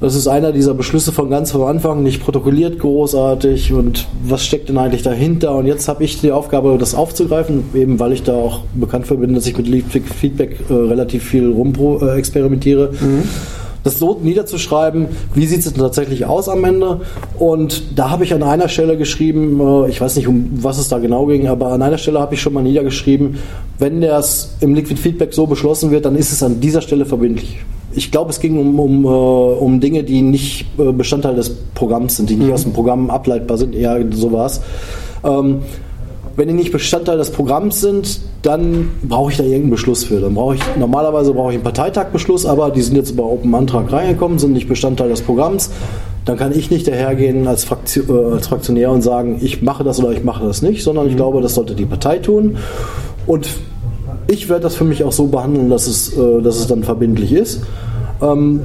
Das 0.00 0.14
ist 0.14 0.26
einer 0.26 0.52
dieser 0.52 0.74
Beschlüsse 0.74 1.12
von 1.12 1.30
ganz 1.30 1.52
vom 1.52 1.62
Anfang, 1.62 2.02
nicht 2.02 2.22
protokolliert 2.22 2.78
großartig 2.78 3.72
und 3.72 4.06
was 4.22 4.44
steckt 4.44 4.68
denn 4.68 4.76
eigentlich 4.76 5.02
dahinter? 5.02 5.54
Und 5.54 5.66
jetzt 5.66 5.88
habe 5.88 6.04
ich 6.04 6.20
die 6.20 6.30
Aufgabe, 6.30 6.76
das 6.78 6.94
aufzugreifen, 6.94 7.64
eben 7.74 7.98
weil 8.00 8.12
ich 8.12 8.22
da 8.22 8.34
auch 8.34 8.62
bekannt 8.74 9.06
für 9.06 9.16
bin, 9.16 9.34
dass 9.34 9.46
ich 9.46 9.56
mit 9.56 9.66
Liquid 9.66 10.04
Feedback 10.06 10.58
äh, 10.68 10.74
relativ 10.74 11.24
viel 11.24 11.50
rumpro 11.50 12.04
äh, 12.04 12.18
experimentiere. 12.18 12.90
Das 13.84 13.98
so 13.98 14.18
niederzuschreiben, 14.20 15.08
wie 15.34 15.46
sieht 15.46 15.60
es 15.60 15.72
denn 15.72 15.82
tatsächlich 15.82 16.24
aus 16.24 16.48
am 16.48 16.64
Ende? 16.64 17.02
Und 17.38 17.98
da 17.98 18.10
habe 18.10 18.24
ich 18.24 18.32
an 18.32 18.42
einer 18.42 18.68
Stelle 18.68 18.96
geschrieben, 18.96 19.60
äh, 19.60 19.90
ich 19.90 20.00
weiß 20.00 20.16
nicht, 20.16 20.26
um 20.26 20.50
was 20.54 20.78
es 20.78 20.88
da 20.88 20.98
genau 20.98 21.26
ging, 21.26 21.46
aber 21.46 21.68
an 21.68 21.82
einer 21.82 21.98
Stelle 21.98 22.18
habe 22.18 22.34
ich 22.34 22.40
schon 22.40 22.54
mal 22.54 22.62
niedergeschrieben, 22.62 23.38
wenn 23.78 24.00
das 24.00 24.56
im 24.60 24.74
Liquid 24.74 24.98
Feedback 24.98 25.34
so 25.34 25.46
beschlossen 25.46 25.90
wird, 25.90 26.06
dann 26.06 26.16
ist 26.16 26.32
es 26.32 26.42
an 26.42 26.60
dieser 26.60 26.80
Stelle 26.80 27.04
verbindlich. 27.04 27.58
Ich 27.96 28.10
glaube, 28.10 28.30
es 28.30 28.40
ging 28.40 28.58
um, 28.58 28.80
um, 28.80 29.04
äh, 29.04 29.08
um 29.08 29.80
Dinge, 29.80 30.02
die 30.02 30.22
nicht 30.22 30.66
äh, 30.78 30.90
Bestandteil 30.90 31.36
des 31.36 31.50
Programms 31.74 32.16
sind, 32.16 32.30
die 32.30 32.36
nicht 32.36 32.52
aus 32.52 32.62
dem 32.62 32.72
Programm 32.72 33.10
ableitbar 33.10 33.58
sind, 33.58 33.74
eher 33.74 34.02
so 34.10 34.32
war 34.32 34.46
es. 34.46 34.60
Ähm, 35.22 35.60
wenn 36.36 36.48
die 36.48 36.54
nicht 36.54 36.72
Bestandteil 36.72 37.18
des 37.18 37.30
Programms 37.30 37.80
sind, 37.80 38.20
dann 38.42 38.90
brauche 39.02 39.30
ich 39.30 39.36
da 39.36 39.44
irgendeinen 39.44 39.70
Beschluss 39.70 40.04
für. 40.04 40.20
Dann 40.20 40.34
brauche 40.34 40.56
ich 40.56 40.60
normalerweise 40.76 41.32
brauche 41.32 41.50
ich 41.50 41.54
einen 41.54 41.64
Parteitagbeschluss, 41.64 42.44
aber 42.46 42.70
die 42.70 42.82
sind 42.82 42.96
jetzt 42.96 43.10
über 43.10 43.24
Open 43.24 43.54
Antrag 43.54 43.92
reingekommen, 43.92 44.38
sind 44.38 44.52
nicht 44.52 44.68
Bestandteil 44.68 45.08
des 45.08 45.22
Programms. 45.22 45.70
Dann 46.24 46.36
kann 46.36 46.56
ich 46.56 46.70
nicht 46.70 46.88
dahergehen 46.88 47.46
als, 47.46 47.64
Fraktion, 47.64 48.06
äh, 48.08 48.34
als 48.34 48.48
Fraktionär 48.48 48.90
und 48.90 49.02
sagen, 49.02 49.38
ich 49.42 49.62
mache 49.62 49.84
das 49.84 50.00
oder 50.00 50.12
ich 50.12 50.24
mache 50.24 50.44
das 50.44 50.62
nicht, 50.62 50.82
sondern 50.82 51.08
ich 51.08 51.16
glaube, 51.16 51.40
das 51.40 51.54
sollte 51.54 51.74
die 51.74 51.84
Partei 51.84 52.18
tun. 52.18 52.56
Und 53.26 53.48
ich 54.26 54.48
werde 54.48 54.62
das 54.62 54.74
für 54.74 54.84
mich 54.84 55.04
auch 55.04 55.12
so 55.12 55.26
behandeln, 55.26 55.70
dass 55.70 55.86
es, 55.86 56.16
äh, 56.16 56.42
dass 56.42 56.56
es 56.56 56.66
dann 56.66 56.82
verbindlich 56.82 57.32
ist. 57.32 57.62
Ähm, 58.22 58.60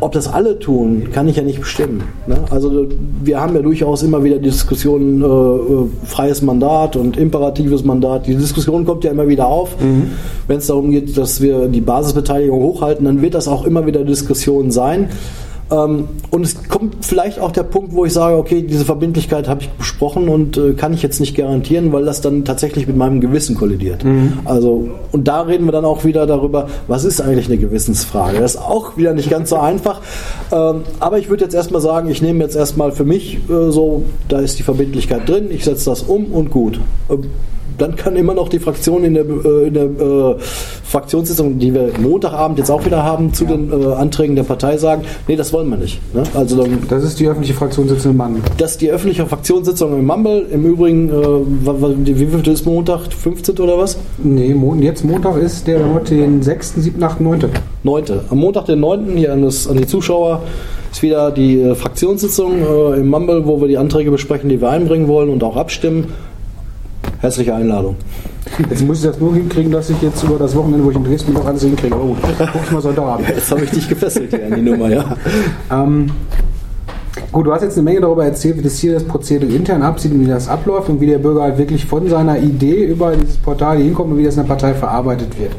ob 0.00 0.12
das 0.12 0.32
alle 0.32 0.58
tun, 0.58 1.08
kann 1.12 1.28
ich 1.28 1.36
ja 1.36 1.42
nicht 1.42 1.60
bestimmen. 1.60 2.02
Ne? 2.26 2.36
Also 2.50 2.86
wir 3.22 3.40
haben 3.40 3.54
ja 3.54 3.62
durchaus 3.62 4.02
immer 4.02 4.22
wieder 4.22 4.38
Diskussionen, 4.38 5.22
äh, 5.22 5.26
äh, 5.26 5.88
freies 6.04 6.42
Mandat 6.42 6.96
und 6.96 7.16
imperatives 7.16 7.84
Mandat. 7.84 8.26
Die 8.26 8.36
Diskussion 8.36 8.84
kommt 8.84 9.04
ja 9.04 9.10
immer 9.10 9.28
wieder 9.28 9.46
auf. 9.46 9.76
Wenn 10.46 10.58
es 10.58 10.66
darum 10.66 10.90
geht, 10.90 11.16
dass 11.16 11.40
wir 11.40 11.68
die 11.68 11.80
Basisbeteiligung 11.80 12.62
hochhalten, 12.62 13.04
dann 13.04 13.22
wird 13.22 13.34
das 13.34 13.48
auch 13.48 13.64
immer 13.64 13.86
wieder 13.86 14.04
Diskussion 14.04 14.70
sein. 14.70 15.08
Ähm, 15.70 16.08
und 16.30 16.42
es 16.42 16.68
kommt 16.68 17.04
vielleicht 17.04 17.38
auch 17.38 17.50
der 17.50 17.62
Punkt, 17.62 17.92
wo 17.92 18.04
ich 18.04 18.12
sage, 18.12 18.36
okay, 18.36 18.62
diese 18.62 18.84
Verbindlichkeit 18.84 19.48
habe 19.48 19.62
ich 19.62 19.70
besprochen 19.70 20.28
und 20.28 20.56
äh, 20.56 20.72
kann 20.74 20.92
ich 20.92 21.02
jetzt 21.02 21.20
nicht 21.20 21.36
garantieren, 21.36 21.92
weil 21.92 22.04
das 22.04 22.20
dann 22.20 22.44
tatsächlich 22.44 22.86
mit 22.86 22.96
meinem 22.96 23.20
Gewissen 23.20 23.56
kollidiert. 23.56 24.04
Also, 24.44 24.88
und 25.12 25.26
da 25.26 25.42
reden 25.42 25.64
wir 25.64 25.72
dann 25.72 25.84
auch 25.84 26.04
wieder 26.04 26.26
darüber, 26.26 26.68
was 26.86 27.04
ist 27.04 27.20
eigentlich 27.20 27.46
eine 27.46 27.58
Gewissensfrage? 27.58 28.40
Das 28.40 28.56
ist 28.56 28.60
auch 28.60 28.96
wieder 28.96 29.14
nicht 29.14 29.30
ganz 29.30 29.50
so 29.50 29.56
einfach. 29.56 30.00
Ähm, 30.52 30.82
aber 31.00 31.18
ich 31.18 31.30
würde 31.30 31.44
jetzt 31.44 31.54
erstmal 31.54 31.80
sagen, 31.80 32.10
ich 32.10 32.20
nehme 32.20 32.44
jetzt 32.44 32.56
erstmal 32.56 32.92
für 32.92 33.04
mich 33.04 33.38
äh, 33.48 33.70
so, 33.70 34.02
da 34.28 34.40
ist 34.40 34.58
die 34.58 34.62
Verbindlichkeit 34.62 35.28
drin, 35.28 35.50
ich 35.50 35.64
setze 35.64 35.90
das 35.90 36.02
um 36.02 36.26
und 36.26 36.50
gut. 36.50 36.80
Dann 37.78 37.96
kann 37.96 38.16
immer 38.16 38.34
noch 38.34 38.48
die 38.48 38.58
Fraktion 38.58 39.04
in 39.04 39.14
der, 39.14 39.24
äh, 39.24 39.66
in 39.68 39.74
der 39.74 39.84
äh, 39.84 40.36
Fraktionssitzung, 40.84 41.58
die 41.58 41.74
wir 41.74 41.90
Montagabend 42.00 42.58
jetzt 42.58 42.70
auch 42.70 42.84
wieder 42.84 43.02
haben, 43.02 43.32
zu 43.32 43.44
den 43.44 43.70
äh, 43.72 43.94
Anträgen 43.94 44.36
der 44.36 44.44
Partei 44.44 44.76
sagen, 44.76 45.02
nee, 45.26 45.36
das 45.36 45.52
wollen 45.52 45.68
wir 45.68 45.76
nicht. 45.76 46.00
Ne? 46.14 46.22
Also 46.34 46.62
dann, 46.62 46.78
Das 46.88 47.02
ist 47.02 47.18
die 47.18 47.26
öffentliche 47.26 47.54
Fraktionssitzung 47.54 48.12
im 48.12 48.16
Mann. 48.16 48.42
das 48.58 48.72
ist 48.72 48.80
die 48.80 48.90
öffentliche 48.90 49.26
Fraktionssitzung 49.26 49.98
im 49.98 50.06
Mumble. 50.06 50.46
Im 50.52 50.64
Übrigen, 50.64 51.08
äh, 51.08 51.14
wie 51.14 52.26
viel 52.26 52.48
ist 52.48 52.66
Montag? 52.66 53.12
15. 53.12 53.58
oder 53.58 53.78
was? 53.78 53.98
Nee, 54.22 54.54
jetzt 54.80 55.04
Montag 55.04 55.36
ist 55.38 55.66
der 55.66 55.92
heute 55.92 56.14
den 56.16 56.42
6., 56.42 56.74
7., 56.76 57.02
8., 57.02 57.20
9. 57.20 57.44
9. 57.82 58.04
Am 58.30 58.38
Montag, 58.38 58.66
den 58.66 58.80
9. 58.80 59.16
hier 59.16 59.32
an, 59.32 59.42
das, 59.42 59.66
an 59.66 59.76
die 59.76 59.86
Zuschauer 59.86 60.42
ist 60.92 61.02
wieder 61.02 61.32
die 61.32 61.60
äh, 61.60 61.74
Fraktionssitzung 61.74 62.62
äh, 62.62 63.00
im 63.00 63.08
Mumble, 63.08 63.46
wo 63.46 63.60
wir 63.60 63.66
die 63.66 63.78
Anträge 63.78 64.10
besprechen, 64.12 64.48
die 64.48 64.60
wir 64.60 64.70
einbringen 64.70 65.08
wollen 65.08 65.28
und 65.28 65.42
auch 65.42 65.56
abstimmen. 65.56 66.12
Herzliche 67.24 67.54
Einladung. 67.54 67.96
Jetzt 68.68 68.86
muss 68.86 68.98
ich 68.98 69.04
das 69.04 69.18
nur 69.18 69.32
hinkriegen, 69.34 69.72
dass 69.72 69.88
ich 69.88 69.96
jetzt 70.02 70.22
über 70.22 70.38
das 70.38 70.54
Wochenende, 70.54 70.84
wo 70.84 70.90
ich 70.90 70.96
in 70.96 71.04
Dresden 71.04 71.32
noch 71.32 71.46
alles 71.46 71.62
hinkriege. 71.62 71.96
Oh, 71.96 72.14
guck 72.20 72.62
ich 72.62 72.70
mal 72.70 72.82
Sonntagabend. 72.82 73.26
Jetzt 73.30 73.50
habe 73.50 73.64
ich 73.64 73.70
dich 73.70 73.88
gefesselt 73.88 74.28
hier 74.28 74.44
an 74.44 74.54
die 74.56 74.60
Nummer, 74.60 74.90
ja. 74.90 75.16
Ähm, 75.72 76.10
gut, 77.32 77.46
du 77.46 77.52
hast 77.54 77.62
jetzt 77.62 77.78
eine 77.78 77.84
Menge 77.84 78.02
darüber 78.02 78.26
erzählt, 78.26 78.58
wie 78.58 78.62
das 78.62 78.76
hier 78.76 78.92
das 78.92 79.04
Prozedere 79.04 79.50
intern 79.50 79.80
absieht 79.80 80.12
und 80.12 80.20
wie 80.20 80.28
das 80.28 80.48
abläuft 80.48 80.90
und 80.90 81.00
wie 81.00 81.06
der 81.06 81.16
Bürger 81.16 81.44
halt 81.44 81.56
wirklich 81.56 81.86
von 81.86 82.06
seiner 82.10 82.38
Idee 82.38 82.84
über 82.84 83.16
dieses 83.16 83.38
Portal 83.38 83.76
hier 83.78 83.86
hinkommt 83.86 84.12
und 84.12 84.18
wie 84.18 84.24
das 84.24 84.36
in 84.36 84.42
der 84.42 84.48
Partei 84.48 84.74
verarbeitet 84.74 85.40
wird. 85.40 85.52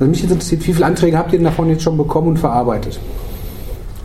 Also 0.00 0.10
mich 0.10 0.20
jetzt 0.20 0.32
interessiert, 0.32 0.66
wie 0.66 0.72
viele 0.72 0.86
Anträge 0.86 1.16
habt 1.16 1.32
ihr 1.32 1.38
denn 1.38 1.44
davon 1.44 1.68
jetzt 1.68 1.84
schon 1.84 1.96
bekommen 1.96 2.26
und 2.26 2.40
verarbeitet? 2.40 2.98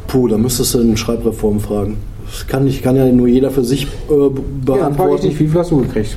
Puh, 0.05 0.27
da 0.27 0.37
müsstest 0.37 0.75
du 0.75 0.81
eine 0.81 0.95
Schreibreform 0.95 1.59
fragen. 1.59 1.97
Das 2.27 2.45
kann, 2.45 2.65
nicht, 2.65 2.83
kann 2.83 2.95
ja 2.95 3.11
nur 3.11 3.27
jeder 3.27 3.49
für 3.49 3.63
sich 3.63 3.87
äh, 4.11 4.13
Ja, 4.13 4.27
dann 4.27 4.29
frage 4.29 4.35
ich 4.35 4.65
beantworten. 4.65 5.21
dich, 5.23 5.39
wie 5.39 5.47
viel 5.47 5.59
hast 5.59 5.71
du 5.71 5.77
gekriegt? 5.77 6.15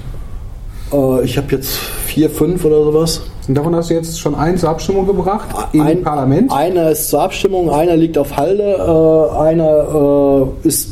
Äh, 0.92 1.24
ich 1.24 1.36
habe 1.36 1.48
jetzt 1.52 1.70
vier, 2.06 2.30
fünf 2.30 2.64
oder 2.64 2.82
sowas. 2.84 3.22
Und 3.48 3.56
davon 3.56 3.74
hast 3.74 3.90
du 3.90 3.94
jetzt 3.94 4.20
schon 4.20 4.34
einen 4.34 4.56
zur 4.56 4.70
Abstimmung 4.70 5.06
gebracht 5.06 5.48
im 5.72 5.80
Ein- 5.82 6.02
Parlament. 6.02 6.52
Einer 6.52 6.90
ist 6.90 7.08
zur 7.10 7.22
Abstimmung, 7.22 7.70
einer 7.70 7.96
liegt 7.96 8.16
auf 8.18 8.36
Halde, 8.36 8.62
äh, 8.62 9.38
einer 9.38 10.46
äh, 10.64 10.68
ist 10.68 10.90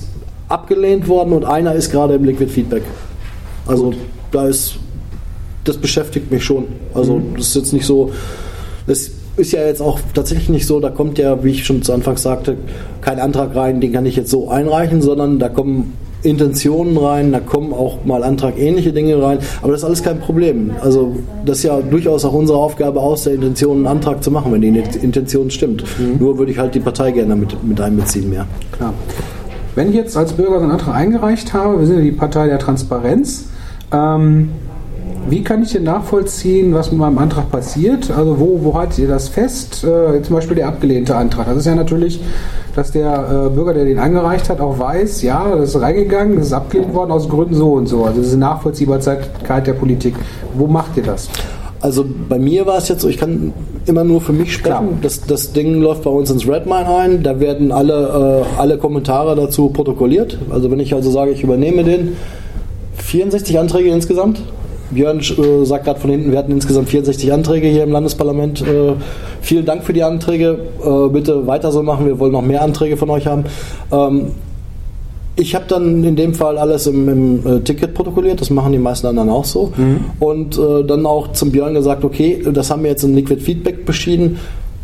abgelehnt 0.48 1.06
worden 1.08 1.32
und 1.32 1.44
einer 1.44 1.74
ist 1.74 1.92
gerade 1.92 2.14
im 2.14 2.24
Liquid 2.24 2.50
Feedback. 2.50 2.82
Also 3.66 3.92
da 4.32 4.46
ist, 4.48 4.74
das 5.64 5.76
beschäftigt 5.76 6.30
mich 6.32 6.42
schon. 6.44 6.64
Also 6.92 7.14
Mhm. 7.18 7.36
das 7.36 7.48
ist 7.48 7.56
jetzt 7.56 7.72
nicht 7.72 7.86
so, 7.86 8.10
das 8.88 9.10
ist 9.36 9.52
ja 9.52 9.64
jetzt 9.64 9.80
auch 9.80 10.00
tatsächlich 10.12 10.48
nicht 10.48 10.66
so, 10.66 10.80
da 10.80 10.90
kommt 10.90 11.18
ja, 11.18 11.44
wie 11.44 11.50
ich 11.50 11.64
schon 11.64 11.82
zu 11.82 11.92
Anfang 11.92 12.16
sagte, 12.16 12.56
kein 13.00 13.20
Antrag 13.20 13.54
rein, 13.54 13.80
den 13.80 13.92
kann 13.92 14.06
ich 14.06 14.16
jetzt 14.16 14.30
so 14.30 14.48
einreichen, 14.50 15.00
sondern 15.02 15.38
da 15.38 15.48
kommen 15.48 15.92
Intentionen 16.22 16.96
rein, 16.96 17.32
da 17.32 17.40
kommen 17.40 17.72
auch 17.72 18.04
mal 18.04 18.22
antragähnliche 18.22 18.92
Dinge 18.92 19.22
rein, 19.22 19.38
aber 19.62 19.72
das 19.72 19.80
ist 19.80 19.84
alles 19.84 20.02
kein 20.02 20.20
Problem. 20.20 20.72
Also 20.80 21.16
das 21.44 21.58
ist 21.58 21.64
ja 21.64 21.80
durchaus 21.80 22.24
auch 22.24 22.34
unsere 22.34 22.58
Aufgabe, 22.58 23.00
aus 23.00 23.24
der 23.24 23.34
Intention 23.34 23.78
einen 23.78 23.86
Antrag 23.86 24.22
zu 24.22 24.30
machen, 24.30 24.52
wenn 24.52 24.60
die 24.60 24.68
Intention 24.68 25.50
stimmt. 25.50 25.84
Nur 26.18 26.38
würde 26.38 26.52
ich 26.52 26.58
halt 26.58 26.74
die 26.74 26.80
Partei 26.80 27.10
gerne 27.12 27.36
mit, 27.36 27.62
mit 27.64 27.80
einbeziehen 27.80 28.28
mehr. 28.28 28.46
Klar. 28.72 28.92
Wenn 29.74 29.90
ich 29.90 29.94
jetzt 29.94 30.16
als 30.16 30.32
Bürger 30.32 30.58
so 30.58 30.64
einen 30.64 30.72
Antrag 30.72 30.94
eingereicht 30.94 31.52
habe, 31.52 31.78
wir 31.78 31.86
sind 31.86 31.96
ja 31.96 32.02
die 32.02 32.12
Partei 32.12 32.48
der 32.48 32.58
Transparenz, 32.58 33.46
ähm, 33.92 34.50
wie 35.30 35.42
kann 35.42 35.62
ich 35.62 35.72
denn 35.72 35.84
nachvollziehen, 35.84 36.74
was 36.74 36.90
mit 36.90 37.00
meinem 37.00 37.18
Antrag 37.18 37.50
passiert? 37.50 38.10
Also 38.10 38.38
wo, 38.38 38.60
wo 38.62 38.74
haltet 38.74 38.98
ihr 38.98 39.08
das 39.08 39.28
fest? 39.28 39.84
Äh, 39.84 40.22
zum 40.22 40.34
Beispiel 40.34 40.56
der 40.56 40.68
abgelehnte 40.68 41.16
Antrag. 41.16 41.46
Das 41.46 41.58
ist 41.58 41.66
ja 41.66 41.74
natürlich, 41.74 42.20
dass 42.74 42.90
der 42.92 43.46
äh, 43.46 43.54
Bürger, 43.54 43.74
der 43.74 43.84
den 43.84 43.98
eingereicht 43.98 44.48
hat, 44.48 44.60
auch 44.60 44.78
weiß, 44.78 45.22
ja, 45.22 45.56
das 45.56 45.74
ist 45.74 45.80
reingegangen, 45.80 46.36
das 46.36 46.46
ist 46.46 46.52
abgelehnt 46.52 46.94
worden 46.94 47.12
aus 47.12 47.28
Gründen 47.28 47.54
so 47.54 47.72
und 47.72 47.86
so. 47.86 48.04
Also 48.04 48.20
diese 48.20 48.38
Nachvollziehbarkeit 48.38 49.66
der 49.66 49.72
Politik. 49.74 50.14
Wo 50.54 50.66
macht 50.66 50.96
ihr 50.96 51.04
das? 51.04 51.28
Also 51.80 52.04
bei 52.28 52.38
mir 52.38 52.66
war 52.66 52.76
es 52.76 52.88
jetzt 52.88 53.00
so, 53.00 53.08
ich 53.08 53.16
kann 53.16 53.52
immer 53.86 54.04
nur 54.04 54.20
für 54.20 54.34
mich 54.34 54.52
sprechen. 54.52 54.88
Klar. 54.88 54.98
Das, 55.00 55.22
das 55.22 55.52
Ding 55.52 55.80
läuft 55.80 56.02
bei 56.02 56.10
uns 56.10 56.30
ins 56.30 56.46
Redmine 56.46 56.86
ein. 56.86 57.22
Da 57.22 57.40
werden 57.40 57.72
alle, 57.72 58.44
äh, 58.56 58.60
alle 58.60 58.76
Kommentare 58.76 59.34
dazu 59.34 59.68
protokolliert. 59.68 60.38
Also 60.50 60.70
wenn 60.70 60.80
ich 60.80 60.92
also 60.94 61.10
sage, 61.10 61.30
ich 61.30 61.42
übernehme 61.42 61.84
den, 61.84 62.16
64 63.10 63.58
Anträge 63.58 63.90
insgesamt. 63.90 64.40
Björn 64.90 65.20
äh, 65.20 65.64
sagt 65.64 65.84
gerade 65.84 66.00
von 66.00 66.10
hinten, 66.10 66.32
wir 66.32 66.38
hatten 66.38 66.52
insgesamt 66.52 66.88
64 66.88 67.32
Anträge 67.32 67.68
hier 67.68 67.84
im 67.84 67.92
Landesparlament. 67.92 68.62
Äh, 68.62 68.94
vielen 69.40 69.64
Dank 69.64 69.84
für 69.84 69.92
die 69.92 70.02
Anträge. 70.02 70.58
Äh, 70.84 71.08
bitte 71.08 71.46
weiter 71.46 71.72
so 71.72 71.82
machen. 71.82 72.06
Wir 72.06 72.18
wollen 72.18 72.32
noch 72.32 72.42
mehr 72.42 72.62
Anträge 72.62 72.96
von 72.96 73.10
euch 73.10 73.26
haben. 73.26 73.44
Ähm, 73.92 74.32
ich 75.36 75.54
habe 75.54 75.64
dann 75.68 76.04
in 76.04 76.16
dem 76.16 76.34
Fall 76.34 76.58
alles 76.58 76.86
im, 76.86 77.08
im 77.08 77.46
äh, 77.46 77.60
Ticket 77.60 77.94
protokolliert, 77.94 78.40
das 78.40 78.50
machen 78.50 78.72
die 78.72 78.78
meisten 78.78 79.06
anderen 79.06 79.30
auch 79.30 79.44
so. 79.44 79.72
Und 80.18 80.58
äh, 80.58 80.84
dann 80.84 81.06
auch 81.06 81.32
zum 81.32 81.50
Björn 81.50 81.72
gesagt, 81.72 82.04
okay, 82.04 82.42
das 82.52 82.70
haben 82.70 82.82
wir 82.82 82.90
jetzt 82.90 83.04
in 83.04 83.14
Liquid 83.14 83.40
Feedback 83.40 83.86
beschieden, 83.86 84.38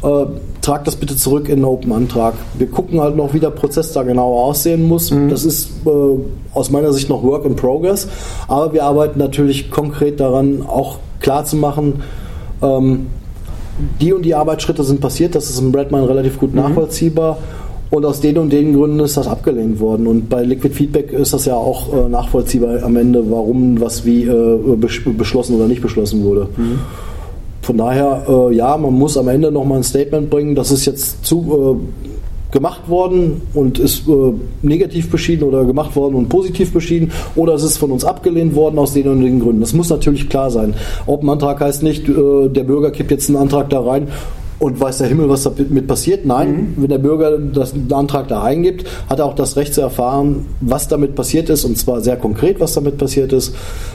äh, 0.06 0.26
trag 0.62 0.84
das 0.84 0.96
bitte 0.96 1.16
zurück 1.16 1.48
in 1.48 1.56
den 1.56 1.64
Open-Antrag. 1.64 2.34
Wir 2.58 2.68
gucken 2.68 3.00
halt 3.00 3.16
noch, 3.16 3.34
wie 3.34 3.40
der 3.40 3.50
Prozess 3.50 3.92
da 3.92 4.02
genau 4.02 4.32
aussehen 4.38 4.82
muss. 4.88 5.10
Das 5.28 5.44
ist 5.44 5.70
äh, 5.84 5.90
aus 6.54 6.70
meiner 6.70 6.92
Sicht 6.92 7.08
noch 7.08 7.22
Work 7.22 7.44
in 7.44 7.56
Progress, 7.56 8.08
aber 8.48 8.72
wir 8.72 8.84
arbeiten 8.84 9.18
natürlich 9.18 9.70
konkret 9.70 10.20
daran, 10.20 10.62
auch 10.66 10.98
klar 11.20 11.44
zu 11.44 11.56
machen, 11.56 12.02
ähm, 12.62 13.06
die 14.00 14.12
und 14.14 14.22
die 14.22 14.34
Arbeitsschritte 14.34 14.82
sind 14.84 15.00
passiert, 15.00 15.34
das 15.34 15.50
ist 15.50 15.60
im 15.60 15.74
Redmine 15.74 16.08
relativ 16.08 16.38
gut 16.40 16.54
nachvollziehbar. 16.54 17.36
Und 17.88 18.04
aus 18.04 18.20
den 18.20 18.36
und 18.38 18.50
den 18.50 18.74
Gründen 18.74 18.98
ist 18.98 19.16
das 19.16 19.28
abgelehnt 19.28 19.78
worden. 19.78 20.08
Und 20.08 20.28
bei 20.28 20.42
Liquid 20.42 20.74
Feedback 20.74 21.12
ist 21.12 21.32
das 21.32 21.44
ja 21.44 21.54
auch 21.54 21.92
äh, 21.92 22.08
nachvollziehbar 22.08 22.82
am 22.82 22.96
Ende, 22.96 23.30
warum 23.30 23.80
was 23.80 24.04
wie 24.04 24.24
äh, 24.24 24.74
besch- 24.74 25.16
beschlossen 25.16 25.54
oder 25.54 25.68
nicht 25.68 25.82
beschlossen 25.82 26.24
wurde. 26.24 26.48
Von 27.66 27.78
daher, 27.78 28.22
äh, 28.28 28.54
ja, 28.54 28.76
man 28.76 28.94
muss 28.94 29.16
am 29.16 29.26
Ende 29.26 29.50
nochmal 29.50 29.78
ein 29.78 29.82
Statement 29.82 30.30
bringen, 30.30 30.54
das 30.54 30.70
ist 30.70 30.86
jetzt 30.86 31.24
zu 31.24 31.80
äh, 31.82 32.52
gemacht 32.52 32.88
worden 32.88 33.42
und 33.54 33.80
ist 33.80 34.06
äh, 34.06 34.12
negativ 34.62 35.10
beschieden 35.10 35.48
oder 35.48 35.64
gemacht 35.64 35.96
worden 35.96 36.14
und 36.14 36.28
positiv 36.28 36.72
beschieden 36.72 37.10
oder 37.34 37.54
es 37.54 37.64
ist 37.64 37.76
von 37.76 37.90
uns 37.90 38.04
abgelehnt 38.04 38.54
worden 38.54 38.78
aus 38.78 38.92
den 38.92 39.08
und 39.08 39.20
den 39.20 39.40
Gründen. 39.40 39.62
Das 39.62 39.72
muss 39.72 39.90
natürlich 39.90 40.28
klar 40.28 40.52
sein. 40.52 40.74
Open 41.06 41.28
Antrag 41.28 41.58
heißt 41.58 41.82
nicht, 41.82 42.08
äh, 42.08 42.48
der 42.48 42.62
Bürger 42.62 42.92
kippt 42.92 43.10
jetzt 43.10 43.28
einen 43.28 43.36
Antrag 43.36 43.68
da 43.70 43.80
rein 43.80 44.06
und 44.58 44.80
weiß 44.80 44.98
der 44.98 45.08
Himmel, 45.08 45.28
was 45.28 45.42
damit 45.42 45.86
passiert. 45.86 46.24
Nein, 46.24 46.74
wenn 46.76 46.88
der 46.88 46.98
Bürger 46.98 47.38
das, 47.38 47.72
den 47.72 47.92
Antrag 47.92 48.28
da 48.28 48.42
eingibt, 48.42 48.86
hat 49.08 49.18
er 49.18 49.26
auch 49.26 49.34
das 49.34 49.56
Recht 49.56 49.74
zu 49.74 49.80
erfahren, 49.80 50.46
was 50.60 50.88
damit 50.88 51.14
passiert 51.14 51.50
ist 51.50 51.64
und 51.64 51.76
zwar 51.76 52.00
sehr 52.00 52.16
konkret, 52.16 52.60
was 52.60 52.74
damit 52.74 52.98
passiert 52.98 53.32
ist, 53.32 53.54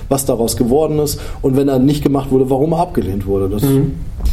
was 0.10 0.26
daraus 0.26 0.58
geworden 0.58 1.00
ist 1.00 1.20
und 1.42 1.58
wenn 1.58 1.68
er 1.68 1.80
nicht 1.80 2.04
gemacht 2.04 2.32
wurde, 2.32 2.50
warum 2.50 2.74
er 2.74 2.80
abgelehnt 2.80 3.26
wurde. 3.26 3.50
Das 3.50 3.64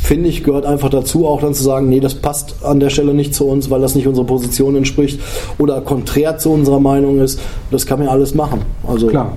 finde 0.03 0.29
ich 0.29 0.45
gehört 0.45 0.67
einfach 0.67 0.91
dazu, 0.91 1.27
auch 1.27 1.41
dann 1.41 1.55
zu 1.55 1.63
sagen, 1.63 1.89
nee, 1.89 2.01
das 2.01 2.15
passt 2.15 2.57
an 2.63 2.81
der 2.81 2.91
Stelle 2.91 3.15
nicht 3.15 3.35
zu 3.35 3.47
uns, 3.47 3.71
weil 3.71 3.81
das 3.81 3.95
nicht 3.95 4.07
unserer 4.07 4.27
Position 4.27 4.77
entspricht 4.77 5.21
oder 5.59 5.81
konträr 5.81 6.39
zu 6.39 6.51
unserer 6.51 6.81
Meinung 6.81 7.21
ist. 7.21 7.41
Das 7.71 7.87
kann 7.87 7.99
man 7.99 8.09
alles 8.09 8.35
machen. 8.35 8.63
Also 8.87 9.09
Klar. 9.09 9.33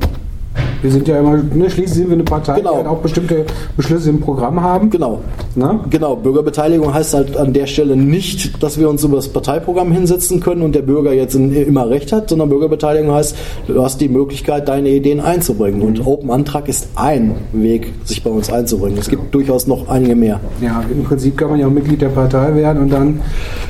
Wir 0.82 0.92
sind 0.92 1.08
ja 1.08 1.20
immer, 1.20 1.38
ne, 1.38 1.70
schließlich 1.70 1.90
sind 1.94 2.08
wir 2.10 2.14
eine 2.16 2.24
Partei, 2.24 2.56
Genau. 2.60 2.72
die 2.72 2.78
halt 2.78 2.88
auch 2.88 2.98
bestimmte 3.00 3.46
Beschlüsse 3.78 4.10
im 4.10 4.20
Programm 4.20 4.62
haben. 4.62 4.90
Genau. 4.90 5.20
Ne? 5.56 5.80
Genau, 5.90 6.16
Bürgerbeteiligung 6.16 6.94
heißt 6.94 7.14
halt 7.14 7.38
an 7.38 7.54
der 7.54 7.68
Stelle 7.68 7.96
nicht, 7.96 8.62
dass 8.64 8.80
wir 8.80 8.90
uns 8.90 9.04
über 9.04 9.18
das 9.18 9.28
Parteiprogramm 9.28 9.92
hinsetzen 9.92 10.40
können 10.40 10.62
und 10.62 10.74
der 10.76 10.82
Bürger 10.82 11.14
jetzt 11.14 11.36
immer 11.36 11.90
recht 11.90 12.12
hat, 12.12 12.30
sondern 12.30 12.50
Bürgerbeteiligung 12.50 13.14
heißt, 13.14 13.36
du 13.68 13.84
hast 13.84 14.02
die 14.02 14.10
Möglichkeit, 14.10 14.68
deine 14.70 14.90
Ideen 14.90 15.20
einzubringen. 15.20 15.82
Und 15.82 16.06
Open 16.08 16.32
Antrag 16.32 16.68
ist 16.68 16.88
ein 16.96 17.36
Weg, 17.54 17.94
sich 18.06 18.24
bei 18.24 18.30
uns 18.30 18.52
einzubringen. 18.52 18.98
Es 18.98 19.10
gibt 19.10 19.34
durchaus 19.36 19.68
noch 19.68 19.88
einige 19.90 20.16
mehr. 20.16 20.40
Ja, 20.62 20.84
im 20.92 21.04
Prinzip 21.04 21.38
kann 21.38 21.50
man 21.52 21.60
ja 21.60 21.68
auch 21.68 21.72
Mitglied 21.72 22.02
der 22.02 22.10
Partei 22.10 22.56
werden 22.56 22.82
und 22.84 22.90
dann 22.92 23.20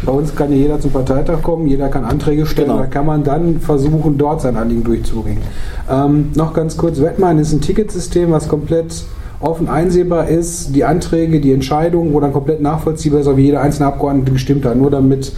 bei 0.06 0.12
uns 0.12 0.36
kann 0.36 0.51
ja 0.51 0.58
jeder 0.58 0.80
zum 0.80 0.91
Parteitag 0.91 1.41
kommen, 1.41 1.68
jeder 1.68 1.89
kann 1.89 2.06
Anträge 2.06 2.46
stellen, 2.46 2.68
Genau. 2.70 2.80
da 2.80 2.86
kann 2.86 3.06
man 3.06 3.24
dann 3.24 3.60
versuchen, 3.60 4.18
dort 4.18 4.41
sein 4.41 4.56
Anliegen 4.56 4.84
durchzubringen. 4.84 5.41
Ähm, 5.89 6.30
noch 6.36 6.53
ganz 6.53 6.77
kurz, 6.77 7.00
Redmine 7.01 7.41
ist 7.41 7.51
ein 7.51 7.62
Ticketsystem, 7.62 8.31
was 8.31 8.48
komplett 8.48 9.03
offen 9.41 9.67
einsehbar 9.67 10.27
ist, 10.27 10.75
die 10.75 10.84
Anträge, 10.84 11.39
die 11.39 11.51
Entscheidungen, 11.51 12.13
wo 12.13 12.20
dann 12.20 12.34
komplett 12.34 12.62
nachvollziehbar 12.62 13.22
ist, 13.22 13.38
wie 13.38 13.46
jeder 13.46 13.62
einzelne 13.62 13.88
Abgeordnete 13.88 14.31
gestimmt 14.31 14.65
hat. 14.65 14.77
Nur 14.77 14.91
damit 14.91 15.31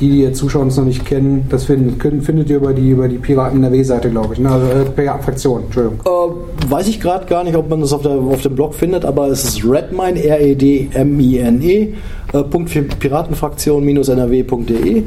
die, 0.00 0.10
die 0.10 0.22
jetzt 0.22 0.38
Zuschauer 0.38 0.62
uns 0.62 0.76
noch 0.76 0.84
nicht 0.84 1.06
kennen, 1.06 1.46
das 1.48 1.66
können, 1.66 2.22
findet 2.22 2.50
ihr 2.50 2.56
über 2.56 2.72
die, 2.72 2.90
über 2.90 3.08
die 3.08 3.18
Piraten 3.18 3.62
NRW-Seite, 3.62 4.10
glaube 4.10 4.34
ich. 4.34 4.40
Ne? 4.40 4.50
Also 4.50 4.66
äh, 4.66 4.84
Piraten-Fraktion, 4.86 5.64
Entschuldigung. 5.64 6.00
Äh, 6.04 6.70
weiß 6.70 6.88
ich 6.88 7.00
gerade 7.00 7.26
gar 7.26 7.44
nicht, 7.44 7.56
ob 7.56 7.68
man 7.68 7.80
das 7.80 7.92
auf, 7.92 8.02
der, 8.02 8.12
auf 8.12 8.42
dem 8.42 8.54
Blog 8.54 8.74
findet, 8.74 9.04
aber 9.04 9.28
es 9.28 9.44
ist 9.44 9.64
Redmine, 9.64 10.24
R-E-D-M-I-N-E, 10.24 11.94
äh, 12.32 12.42
Punkt 12.44 12.70
für 12.70 12.82
Piratenfraktion-nrw.de. 12.82 14.98
Äh, 14.98 15.04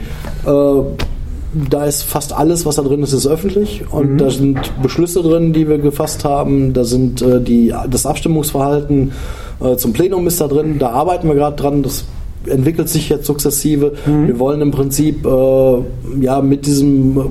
da 1.69 1.85
ist 1.85 2.03
fast 2.03 2.33
alles, 2.33 2.65
was 2.65 2.75
da 2.75 2.81
drin 2.81 3.01
ist, 3.03 3.13
ist 3.13 3.27
öffentlich 3.27 3.85
und 3.91 4.17
da 4.17 4.29
sind 4.29 4.59
Beschlüsse 4.81 5.21
drin, 5.21 5.53
die 5.53 5.67
wir 5.67 5.77
gefasst 5.77 6.25
haben. 6.25 6.74
Da 6.74 6.83
sind 6.83 7.21
äh, 7.21 7.41
die, 7.41 7.74
das 7.89 8.05
Abstimmungsverhalten 8.05 9.12
äh, 9.62 9.75
zum 9.77 9.93
Plenum 9.93 10.27
ist 10.27 10.41
da 10.41 10.47
drin. 10.47 10.79
Da 10.79 10.89
arbeiten 10.89 11.27
wir 11.27 11.35
gerade 11.35 11.55
dran. 11.55 11.83
Das 11.83 12.05
entwickelt 12.45 12.89
sich 12.89 13.09
jetzt 13.09 13.25
sukzessive. 13.25 13.93
Wir 14.05 14.39
wollen 14.39 14.62
im 14.62 14.71
Prinzip 14.71 15.25
äh, 15.25 15.77
ja 16.21 16.41
mit 16.41 16.65
diesem 16.65 17.29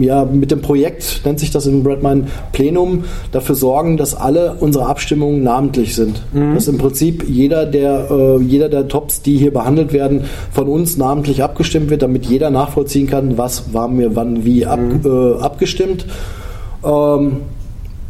ja, 0.00 0.24
mit 0.24 0.50
dem 0.50 0.60
Projekt, 0.60 1.22
nennt 1.24 1.40
sich 1.40 1.50
das 1.50 1.66
im 1.66 1.86
Redmine 1.86 2.26
Plenum, 2.52 3.04
dafür 3.32 3.54
sorgen, 3.54 3.96
dass 3.96 4.14
alle 4.14 4.56
unsere 4.60 4.86
Abstimmungen 4.86 5.42
namentlich 5.42 5.94
sind. 5.94 6.22
Dass 6.54 6.68
im 6.68 6.78
Prinzip 6.78 7.24
jeder 7.28 7.66
der, 7.66 8.10
äh, 8.10 8.40
jeder 8.42 8.68
der 8.68 8.88
Tops, 8.88 9.22
die 9.22 9.36
hier 9.36 9.52
behandelt 9.52 9.92
werden, 9.92 10.24
von 10.52 10.68
uns 10.68 10.96
namentlich 10.96 11.42
abgestimmt 11.42 11.90
wird, 11.90 12.02
damit 12.02 12.26
jeder 12.26 12.50
nachvollziehen 12.50 13.06
kann, 13.06 13.38
was 13.38 13.72
war 13.72 13.88
mir 13.88 14.16
wann 14.16 14.44
wie 14.44 14.66
ab, 14.66 14.80
äh, 15.04 15.40
abgestimmt. 15.40 16.06
Ähm, 16.84 17.38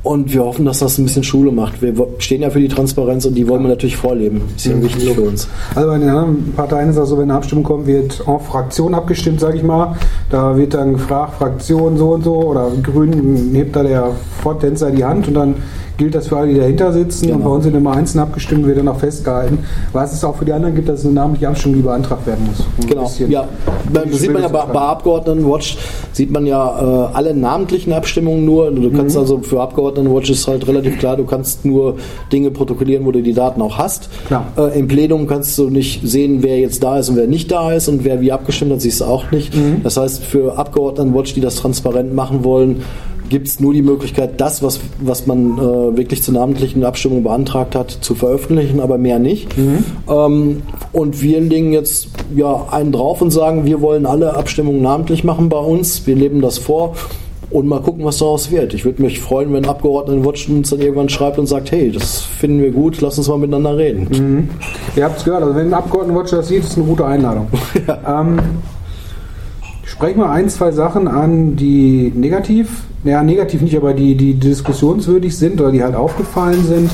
und 0.07 0.33
wir 0.33 0.45
hoffen, 0.45 0.65
dass 0.65 0.79
das 0.79 0.99
ein 0.99 1.05
bisschen 1.05 1.25
Schule 1.25 1.51
macht. 1.51 1.83
Wir 1.83 1.93
stehen 2.19 2.43
ja 2.43 2.51
für 2.51 2.61
die 2.61 2.69
Transparenz 2.69 3.25
und 3.27 3.35
die 3.35 3.49
wollen 3.49 3.63
wir 3.63 3.71
natürlich 3.71 3.97
vorleben. 3.97 4.43
Ist 4.55 4.67
ja 4.67 4.81
wichtig 4.81 5.11
für 5.11 5.23
uns. 5.23 5.49
Also 5.75 5.89
bei 5.89 5.99
den 5.99 6.09
anderen 6.09 6.53
Parteien 6.55 6.91
ist 6.91 6.97
das 6.97 7.09
so, 7.09 7.17
wenn 7.17 7.25
eine 7.25 7.35
Abstimmung 7.35 7.65
kommt, 7.65 7.89
wird 7.89 8.23
en 8.25 8.39
Fraktion 8.39 8.95
abgestimmt, 8.95 9.41
sage 9.41 9.57
ich 9.57 9.65
mal. 9.65 9.97
Da 10.31 10.57
wird 10.57 10.75
dann 10.75 10.93
gefragt, 10.93 11.35
Fraktion 11.39 11.97
so 11.97 12.11
und 12.11 12.23
so 12.23 12.37
oder 12.37 12.71
Grünen 12.85 13.53
hebt 13.53 13.75
da 13.75 13.83
der 13.83 14.13
Forttänzer 14.43 14.93
die 14.93 15.05
Hand 15.05 15.27
und 15.27 15.35
dann 15.35 15.55
gilt 15.97 16.15
das 16.15 16.29
für 16.29 16.37
alle, 16.37 16.53
die 16.53 16.59
dahinter 16.61 16.93
sitzen. 16.93 17.26
Genau. 17.26 17.37
Und 17.37 17.45
bei 17.45 17.50
uns 17.50 17.65
sind 17.65 17.75
immer 17.76 17.93
einzeln 17.93 18.21
abgestimmt, 18.21 18.67
wird 18.67 18.79
dann 18.79 18.88
auch 18.88 18.99
festgehalten. 18.99 19.59
Was 19.93 20.12
es 20.12 20.23
auch 20.25 20.37
für 20.37 20.45
die 20.45 20.53
anderen 20.53 20.75
gibt, 20.75 20.88
dass 20.88 21.05
eine 21.05 21.15
namentliche 21.15 21.49
Abstimmung, 21.49 21.76
die 21.79 21.83
beantragt 21.83 22.26
werden 22.26 22.47
muss. 22.47 22.87
Genau, 22.88 23.11
ja. 23.29 23.49
Die 24.05 24.17
sieht 24.17 24.33
man 24.33 24.43
ja 24.43 24.49
bei, 24.49 24.65
bei 24.67 24.81
Abgeordnetenwatch 24.81 25.79
sieht 26.12 26.31
man 26.31 26.47
ja 26.47 27.09
äh, 27.11 27.15
alle 27.17 27.35
namentlichen 27.35 27.93
Abstimmungen 27.93 28.45
nur. 28.45 28.71
Du 28.71 28.83
Mhm. 28.83 28.97
kannst 28.97 29.17
also 29.17 29.38
für 29.38 29.61
Abgeordnetenwatch 29.61 30.31
ist 30.31 30.47
halt 30.49 30.67
relativ 30.67 30.99
klar, 30.99 31.17
du 31.17 31.25
kannst 31.25 31.65
nur 31.65 31.97
Dinge 32.33 32.50
protokollieren, 32.50 33.05
wo 33.05 33.12
du 33.12 33.23
die 33.23 33.33
Daten 33.35 33.61
auch 33.62 33.76
hast. 33.79 34.09
Klar. 34.26 34.47
Äh, 34.57 34.79
Im 34.79 34.88
Plenum 34.88 35.26
kannst 35.26 35.57
du 35.59 35.71
nicht 35.71 36.07
sehen, 36.07 36.43
wer 36.43 36.59
jetzt 36.59 36.83
da 36.83 36.99
ist 36.99 37.09
und 37.09 37.17
wer 37.17 37.26
nicht 37.26 37.50
da 37.50 37.73
ist 37.73 37.88
und 37.88 38.05
wer 38.05 38.21
wie 38.21 38.33
abgestimmt 38.33 38.73
hat, 38.73 38.81
siehst 38.81 39.00
du 39.00 39.05
auch 39.07 39.31
nicht. 39.31 39.55
Mhm. 39.55 39.83
Das 39.83 39.97
heißt, 39.97 40.25
für 40.25 40.59
Abgeordnetenwatch, 40.59 41.35
die 41.35 41.41
das 41.41 41.57
transparent 41.57 42.15
machen 42.15 42.45
wollen, 42.45 42.83
gibt 43.28 43.49
es 43.49 43.61
nur 43.61 43.73
die 43.73 43.83
Möglichkeit, 43.83 44.40
das, 44.40 44.62
was, 44.62 44.80
was 45.00 45.26
man 45.26 45.59
äh, 45.59 45.97
wirklich 45.97 46.23
zur 46.23 46.35
namentlichen 46.35 46.85
Abstimmung 46.85 47.23
beantragt 47.23 47.75
hat, 47.75 47.90
zu 47.90 48.14
veröffentlichen, 48.14 48.80
aber 48.80 48.99
mehr 48.99 49.18
nicht. 49.18 49.49
Ähm, 50.09 50.62
und 50.92 51.23
wir 51.23 51.40
legen 51.40 51.73
jetzt 51.73 52.09
ja 52.35 52.66
einen 52.71 52.92
drauf 52.92 53.23
und 53.23 53.30
sagen, 53.30 53.64
wir 53.64 53.80
wollen 53.80 54.06
alle 54.06 54.35
Abstimmungen 54.35 54.83
namentlich 54.83 55.25
machen 55.25 55.49
bei 55.49 55.59
uns. 55.59 56.06
Wir 56.06 56.14
leben 56.16 56.40
das 56.40 56.59
vor. 56.59 56.95
Und 57.49 57.68
mal 57.68 57.80
gucken, 57.80 58.04
was 58.04 58.18
daraus 58.18 58.50
wird. 58.50 58.75
Ich 58.75 58.85
würde 58.85 59.00
mich 59.02 59.21
freuen, 59.21 59.52
wenn 59.52 59.66
Abgeordnetenwatch 59.66 60.49
uns 60.49 60.71
dann 60.71 60.80
irgendwann 60.80 61.09
schreibt 61.09 61.38
und 61.38 61.47
sagt, 61.47 61.71
hey, 61.71 61.92
das 61.92 62.21
finden 62.21 62.61
wir 62.61 62.73
gut, 62.73 63.00
lass 63.00 63.18
uns 63.18 63.28
mal 63.28 63.38
miteinander 63.38 63.76
reden. 63.76 64.50
Ihr 64.97 65.04
habt 65.04 65.18
es 65.18 65.25
gehört, 65.25 65.45
also 65.45 65.54
wenn 65.54 65.68
ein 65.68 65.75
Abgeordnetenwatch 65.75 66.33
das 66.33 66.49
sieht, 66.49 66.64
ist 66.64 66.73
es 66.73 66.76
eine 66.76 66.87
gute 66.87 67.06
Einladung. 67.06 67.47
ähm, 67.87 68.40
sprechen 69.97 70.21
wir 70.21 70.29
ein, 70.29 70.50
zwei 70.50 70.73
Sachen 70.73 71.09
an, 71.09 71.57
die 71.57 72.12
negativ, 72.15 72.83
ja 73.03 73.23
negativ 73.23 73.62
nicht, 73.62 73.79
aber 73.79 73.95
die, 73.95 74.15
die 74.15 74.35
diskussionswürdig 74.35 75.35
sind 75.35 75.59
oder 75.59 75.73
die 75.73 75.83
halt 75.83 75.95
aufgefallen 75.95 76.62
sind. 76.65 76.91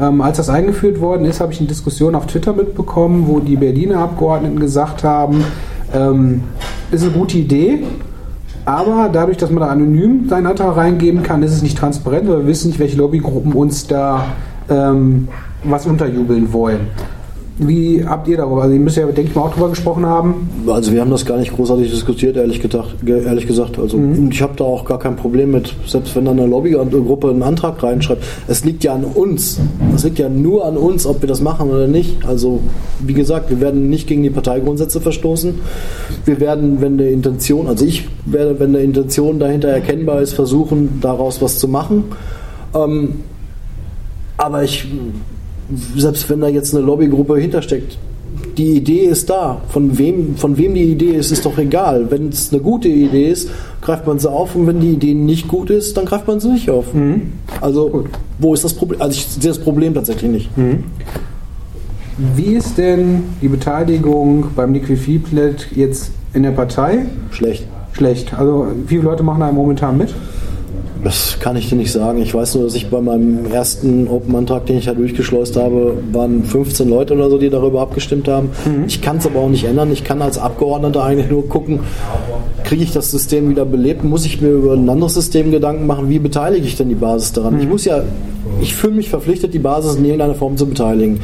Ähm, 0.00 0.20
als 0.20 0.36
das 0.36 0.48
eingeführt 0.50 1.00
worden 1.00 1.24
ist, 1.24 1.40
habe 1.40 1.52
ich 1.52 1.58
eine 1.58 1.66
Diskussion 1.66 2.14
auf 2.14 2.26
Twitter 2.26 2.52
mitbekommen, 2.52 3.24
wo 3.26 3.40
die 3.40 3.56
Berliner 3.56 3.98
Abgeordneten 3.98 4.60
gesagt 4.60 5.02
haben, 5.02 5.44
ähm, 5.92 6.44
ist 6.92 7.02
eine 7.02 7.10
gute 7.10 7.38
Idee, 7.38 7.82
aber 8.64 9.10
dadurch, 9.12 9.36
dass 9.36 9.50
man 9.50 9.60
da 9.60 9.70
anonym 9.70 10.28
seinen 10.28 10.46
Antrag 10.46 10.76
reingeben 10.76 11.24
kann, 11.24 11.42
ist 11.42 11.54
es 11.54 11.62
nicht 11.62 11.76
transparent, 11.76 12.28
weil 12.28 12.38
wir 12.38 12.46
wissen 12.46 12.68
nicht, 12.68 12.78
welche 12.78 12.96
Lobbygruppen 12.98 13.52
uns 13.52 13.88
da 13.88 14.26
ähm, 14.70 15.26
was 15.64 15.86
unterjubeln 15.86 16.52
wollen. 16.52 16.86
Wie 17.56 18.04
habt 18.04 18.26
ihr 18.26 18.36
darüber? 18.36 18.62
Also 18.62 18.74
ihr 18.74 18.80
müsst 18.80 18.96
ja, 18.96 19.06
denke 19.06 19.30
ich 19.30 19.34
mal, 19.36 19.42
auch 19.42 19.50
darüber 19.50 19.68
gesprochen 19.68 20.04
haben. 20.04 20.48
Also 20.66 20.92
wir 20.92 21.00
haben 21.00 21.12
das 21.12 21.24
gar 21.24 21.38
nicht 21.38 21.54
großartig 21.54 21.88
diskutiert, 21.88 22.36
ehrlich, 22.36 22.60
gedacht, 22.60 22.96
ge- 23.04 23.22
ehrlich 23.24 23.46
gesagt. 23.46 23.78
Also 23.78 23.96
ich 24.28 24.42
habe 24.42 24.54
da 24.56 24.64
auch 24.64 24.84
gar 24.84 24.98
kein 24.98 25.14
Problem 25.14 25.52
mit, 25.52 25.72
selbst 25.86 26.16
wenn 26.16 26.24
dann 26.24 26.40
eine 26.40 26.48
Lobbygruppe 26.48 27.30
einen 27.30 27.44
Antrag 27.44 27.80
reinschreibt. 27.80 28.24
Es 28.48 28.64
liegt 28.64 28.82
ja 28.82 28.94
an 28.94 29.04
uns. 29.04 29.60
Es 29.94 30.02
liegt 30.02 30.18
ja 30.18 30.28
nur 30.28 30.64
an 30.66 30.76
uns, 30.76 31.06
ob 31.06 31.22
wir 31.22 31.28
das 31.28 31.40
machen 31.40 31.70
oder 31.70 31.86
nicht. 31.86 32.26
Also 32.26 32.58
wie 32.98 33.14
gesagt, 33.14 33.50
wir 33.50 33.60
werden 33.60 33.88
nicht 33.88 34.08
gegen 34.08 34.24
die 34.24 34.30
Parteigrundsätze 34.30 35.00
verstoßen. 35.00 35.54
Wir 36.24 36.40
werden, 36.40 36.80
wenn 36.80 36.94
eine 36.94 37.08
Intention, 37.10 37.68
also 37.68 37.84
ich 37.84 38.08
werde, 38.26 38.58
wenn 38.58 38.70
eine 38.70 38.80
Intention 38.80 39.38
dahinter 39.38 39.68
erkennbar 39.68 40.20
ist, 40.22 40.32
versuchen, 40.32 40.98
daraus 41.00 41.40
was 41.40 41.60
zu 41.60 41.68
machen. 41.68 42.02
Ähm, 42.74 43.10
aber 44.36 44.64
ich, 44.64 44.86
selbst 45.96 46.28
wenn 46.30 46.40
da 46.40 46.48
jetzt 46.48 46.74
eine 46.74 46.84
Lobbygruppe 46.84 47.38
hintersteckt, 47.38 47.98
die 48.56 48.76
Idee 48.76 49.06
ist 49.06 49.30
da. 49.30 49.60
Von 49.68 49.98
wem, 49.98 50.36
von 50.36 50.56
wem 50.56 50.74
die 50.74 50.84
Idee 50.84 51.12
ist, 51.12 51.32
ist 51.32 51.44
doch 51.44 51.58
egal. 51.58 52.10
Wenn 52.10 52.28
es 52.28 52.52
eine 52.52 52.60
gute 52.60 52.88
Idee 52.88 53.30
ist, 53.30 53.50
greift 53.80 54.06
man 54.06 54.18
sie 54.18 54.30
auf 54.30 54.54
und 54.54 54.66
wenn 54.66 54.80
die 54.80 54.90
Idee 54.90 55.14
nicht 55.14 55.48
gut 55.48 55.70
ist, 55.70 55.96
dann 55.96 56.04
greift 56.04 56.28
man 56.28 56.40
sie 56.40 56.48
nicht 56.48 56.70
auf. 56.70 56.86
Also, 57.60 58.04
wo 58.38 58.54
ist 58.54 58.64
das 58.64 58.74
Problem? 58.74 59.00
Also, 59.00 59.16
ich 59.16 59.26
sehe 59.26 59.50
das 59.50 59.58
Problem 59.58 59.94
tatsächlich 59.94 60.30
nicht. 60.30 60.50
Wie 62.36 62.54
ist 62.54 62.78
denn 62.78 63.24
die 63.42 63.48
Beteiligung 63.48 64.46
beim 64.54 64.72
Liquid 64.72 64.96
Feedlet 65.00 65.66
jetzt 65.74 66.12
in 66.32 66.44
der 66.44 66.52
Partei? 66.52 67.06
Schlecht. 67.32 67.64
Schlecht. 67.92 68.34
Also 68.34 68.68
wie 68.86 68.96
viele 68.96 69.02
Leute 69.02 69.22
machen 69.22 69.40
da 69.40 69.50
momentan 69.50 69.96
mit? 69.96 70.14
Das 71.04 71.38
kann 71.38 71.54
ich 71.56 71.68
dir 71.68 71.76
nicht 71.76 71.92
sagen. 71.92 72.22
Ich 72.22 72.34
weiß 72.34 72.54
nur, 72.54 72.64
dass 72.64 72.74
ich 72.74 72.88
bei 72.88 73.00
meinem 73.02 73.52
ersten 73.52 74.08
Open-Antrag, 74.08 74.64
den 74.64 74.78
ich 74.78 74.86
da 74.86 74.94
durchgeschleust 74.94 75.54
habe, 75.56 75.98
waren 76.12 76.44
15 76.44 76.88
Leute 76.88 77.12
oder 77.12 77.28
so, 77.28 77.36
die 77.36 77.50
darüber 77.50 77.82
abgestimmt 77.82 78.26
haben. 78.26 78.50
Ich 78.86 79.02
kann 79.02 79.18
es 79.18 79.26
aber 79.26 79.40
auch 79.40 79.50
nicht 79.50 79.64
ändern. 79.64 79.92
Ich 79.92 80.02
kann 80.02 80.22
als 80.22 80.38
Abgeordneter 80.38 81.04
eigentlich 81.04 81.30
nur 81.30 81.46
gucken, 81.46 81.80
kriege 82.64 82.82
ich 82.82 82.92
das 82.92 83.10
System 83.10 83.50
wieder 83.50 83.66
belebt? 83.66 84.02
Muss 84.02 84.24
ich 84.24 84.40
mir 84.40 84.48
über 84.48 84.72
ein 84.72 84.88
anderes 84.88 85.12
System 85.12 85.50
Gedanken 85.50 85.86
machen? 85.86 86.08
Wie 86.08 86.18
beteilige 86.18 86.66
ich 86.66 86.76
denn 86.76 86.88
die 86.88 86.94
Basis 86.94 87.32
daran? 87.32 87.60
Ich 87.60 87.68
muss 87.68 87.84
ja, 87.84 88.02
ich 88.62 88.74
fühle 88.74 88.94
mich 88.94 89.10
verpflichtet, 89.10 89.52
die 89.52 89.58
Basis 89.58 89.96
in 89.96 90.06
irgendeiner 90.06 90.34
Form 90.34 90.56
zu 90.56 90.66
beteiligen. 90.66 91.20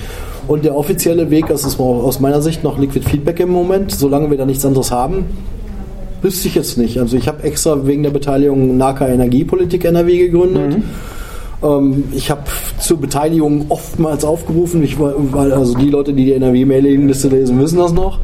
Und 0.46 0.66
der 0.66 0.76
offizielle 0.76 1.30
Weg, 1.30 1.46
das 1.48 1.64
ist 1.64 1.80
aus 1.80 2.20
meiner 2.20 2.42
Sicht 2.42 2.62
noch 2.64 2.78
Liquid 2.78 3.08
Feedback 3.08 3.40
im 3.40 3.50
Moment, 3.50 3.92
solange 3.92 4.30
wir 4.30 4.36
da 4.36 4.44
nichts 4.44 4.64
anderes 4.66 4.90
haben, 4.90 5.24
Wüsste 6.22 6.48
ich 6.48 6.54
jetzt 6.54 6.76
nicht. 6.78 6.98
Also 6.98 7.16
ich 7.16 7.28
habe 7.28 7.42
extra 7.42 7.86
wegen 7.86 8.02
der 8.02 8.10
Beteiligung 8.10 8.76
NACA 8.76 9.08
Energiepolitik 9.08 9.84
NRW 9.84 10.18
gegründet. 10.18 10.74
Ähm, 11.62 12.04
ich 12.12 12.30
habe 12.30 12.42
zur 12.78 12.98
Beteiligung 12.98 13.66
oftmals 13.68 14.24
aufgerufen, 14.24 14.82
ich, 14.82 14.98
weil 14.98 15.52
also 15.52 15.76
die 15.76 15.90
Leute, 15.90 16.12
die 16.12 16.24
die 16.24 16.32
NRW-Mailingliste 16.32 17.28
lesen, 17.28 17.58
wissen 17.60 17.78
das 17.78 17.92
noch. 17.92 18.20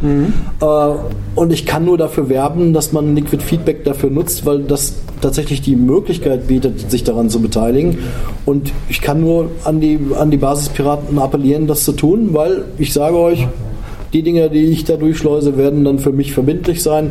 Äh, 0.61 0.99
und 1.35 1.53
ich 1.53 1.67
kann 1.67 1.85
nur 1.85 1.99
dafür 1.99 2.29
werben, 2.29 2.73
dass 2.73 2.93
man 2.93 3.15
Liquid 3.15 3.43
Feedback 3.43 3.85
dafür 3.85 4.11
nutzt, 4.11 4.47
weil 4.47 4.61
das 4.61 4.95
tatsächlich 5.21 5.63
die 5.63 5.77
Möglichkeit 5.77 6.47
bietet, 6.47 6.91
sich 6.91 7.05
daran 7.05 7.31
zu 7.31 7.41
beteiligen. 7.41 7.99
Und 8.45 8.73
ich 8.89 9.01
kann 9.01 9.21
nur 9.21 9.51
an 9.65 9.81
die, 9.81 9.99
an 10.19 10.31
die 10.31 10.37
Basispiraten 10.37 11.19
appellieren, 11.19 11.67
das 11.67 11.85
zu 11.85 11.93
tun, 11.93 12.31
weil 12.33 12.65
ich 12.79 12.93
sage 12.93 13.17
euch, 13.17 13.47
die 14.13 14.23
Dinge, 14.23 14.49
die 14.49 14.67
ich 14.67 14.85
da 14.85 14.97
durchschleuse, 14.97 15.59
werden 15.59 15.85
dann 15.85 15.99
für 15.99 16.13
mich 16.13 16.33
verbindlich 16.33 16.83
sein. 16.83 17.11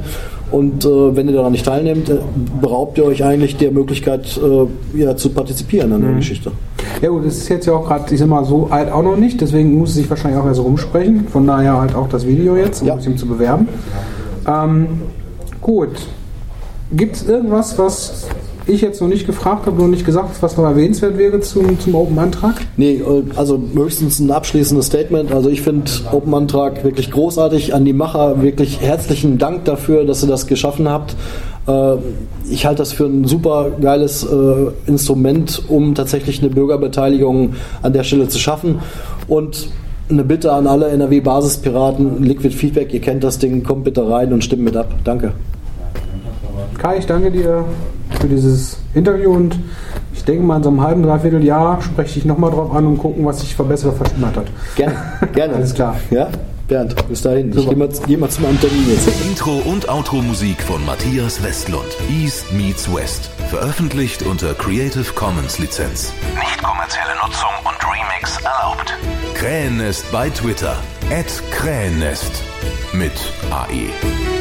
Und 0.51 0.85
äh, 0.85 1.15
wenn 1.15 1.27
ihr 1.27 1.33
daran 1.33 1.51
nicht 1.51 1.65
teilnehmt, 1.65 2.09
äh, 2.09 2.17
beraubt 2.61 2.97
ihr 2.97 3.05
euch 3.05 3.23
eigentlich 3.23 3.57
der 3.57 3.71
Möglichkeit, 3.71 4.37
äh, 4.37 4.99
ja, 4.99 5.15
zu 5.15 5.29
partizipieren 5.29 5.91
an 5.93 6.01
der 6.01 6.13
Geschichte. 6.13 6.51
Ja 7.01 7.09
gut, 7.09 7.25
es 7.25 7.37
ist 7.37 7.49
jetzt 7.49 7.65
ja 7.65 7.73
auch 7.73 7.87
gerade, 7.87 8.13
ich 8.13 8.19
sag 8.19 8.27
mal, 8.29 8.45
so 8.45 8.67
alt 8.69 8.91
auch 8.91 9.03
noch 9.03 9.17
nicht, 9.17 9.41
deswegen 9.41 9.77
muss 9.77 9.89
es 9.89 9.95
sich 9.95 10.09
wahrscheinlich 10.09 10.39
auch 10.39 10.45
erst 10.45 10.61
rumsprechen. 10.61 11.27
Von 11.27 11.47
daher 11.47 11.79
halt 11.79 11.95
auch 11.95 12.07
das 12.07 12.25
Video 12.27 12.55
jetzt, 12.55 12.81
um 12.81 12.87
Ja. 12.87 12.99
sich 12.99 13.15
zu 13.17 13.25
bewerben. 13.25 13.67
Ähm, 14.47 14.87
gut. 15.61 15.89
Gibt 16.91 17.15
es 17.15 17.27
irgendwas, 17.27 17.77
was 17.79 18.27
ich 18.67 18.81
jetzt 18.81 19.01
noch 19.01 19.07
nicht 19.07 19.25
gefragt 19.25 19.65
habe, 19.65 19.77
noch 19.81 19.87
nicht 19.87 20.05
gesagt 20.05 20.41
was 20.41 20.57
noch 20.57 20.63
erwähnenswert 20.63 21.17
wäre 21.17 21.39
zum, 21.39 21.79
zum 21.79 21.95
Open-Antrag? 21.95 22.55
Nee, 22.77 22.95
äh, 22.95 23.23
also 23.35 23.61
höchstens 23.75 24.19
ein 24.19 24.31
abschließendes 24.31 24.87
Statement. 24.87 25.31
Also 25.31 25.49
ich 25.49 25.61
finde 25.61 25.89
Open 26.11 26.33
Antrag 26.33 26.83
wirklich 26.83 27.11
großartig. 27.11 27.73
An 27.73 27.85
die 27.85 27.93
Macher 27.93 28.41
wirklich 28.41 28.81
herzlichen 28.81 29.37
Dank 29.37 29.65
dafür, 29.65 30.05
dass 30.05 30.23
ihr 30.23 30.29
das 30.29 30.47
geschaffen 30.47 30.89
habt. 30.89 31.15
Äh, 31.67 31.97
Ich 32.49 32.65
halte 32.65 32.79
das 32.79 32.93
für 32.93 33.05
ein 33.05 33.25
super 33.25 33.71
geiles 33.81 34.23
äh, 34.23 34.67
Instrument, 34.87 35.63
um 35.67 35.95
tatsächlich 35.95 36.41
eine 36.41 36.49
Bürgerbeteiligung 36.49 37.53
an 37.81 37.93
der 37.93 38.03
Stelle 38.03 38.27
zu 38.27 38.39
schaffen. 38.39 38.79
Und 39.27 39.69
eine 40.09 40.23
Bitte 40.23 40.53
an 40.53 40.67
alle 40.67 40.87
NRW-Basispiraten, 40.89 42.21
Liquid 42.23 42.55
Feedback, 42.55 42.93
ihr 42.93 43.01
kennt 43.01 43.23
das 43.23 43.39
Ding, 43.39 43.63
kommt 43.63 43.83
bitte 43.85 44.07
rein 44.07 44.31
und 44.33 44.43
stimmt 44.43 44.63
mit 44.63 44.77
ab. 44.77 44.93
Danke. 45.03 45.33
Kai, 46.77 46.97
ich 46.97 47.05
danke 47.07 47.31
dir 47.31 47.65
für 48.19 48.27
dieses 48.27 48.77
Interview 48.93 49.31
und 49.31 49.57
ich 50.13 50.23
denke 50.23 50.43
mal, 50.43 50.57
in 50.57 50.63
so 50.63 50.69
einem 50.69 50.81
halben, 50.81 51.03
dreiviertel 51.03 51.43
Jahr 51.43 51.81
spreche 51.81 52.19
ich 52.19 52.25
nochmal 52.25 52.51
drauf 52.51 52.73
an 52.73 52.87
und 52.87 52.97
gucken, 52.97 53.25
was 53.25 53.41
sich 53.41 53.55
verbessert 53.55 53.89
oder 53.89 53.97
verschlimmert 53.97 54.37
hat. 54.37 54.47
Gerne, 54.75 54.95
gerne. 55.33 55.53
Alles 55.55 55.73
klar. 55.73 55.95
Ja, 56.09 56.29
Bernd, 56.67 57.07
bis 57.07 57.21
dahin. 57.21 57.49
Ich 57.49 57.55
Super. 57.55 57.69
gehe 57.69 57.77
mal, 57.77 57.89
geh 58.07 58.17
mal 58.17 58.29
zu 58.29 58.41
meinem 58.41 58.59
Termin 58.59 58.89
jetzt. 58.89 59.07
Intro 59.25 59.57
und 59.65 59.87
Outro 59.89 60.17
Musik 60.17 60.61
von 60.61 60.83
Matthias 60.85 61.43
Westlund. 61.43 61.85
East 62.09 62.51
meets 62.53 62.93
West. 62.93 63.29
Veröffentlicht 63.49 64.23
unter 64.23 64.53
Creative 64.53 65.13
Commons 65.13 65.59
Lizenz. 65.59 66.11
Nicht 66.33 66.63
kommerzielle 66.63 67.15
Nutzung 67.23 67.51
und 67.63 67.77
Remix 67.85 68.37
erlaubt. 68.37 68.97
Krähennest 69.35 70.11
bei 70.11 70.29
Twitter. 70.29 70.77
At 71.11 71.43
Krähennest. 71.51 72.31
Mit. 72.93 73.11
AE. 73.51 74.34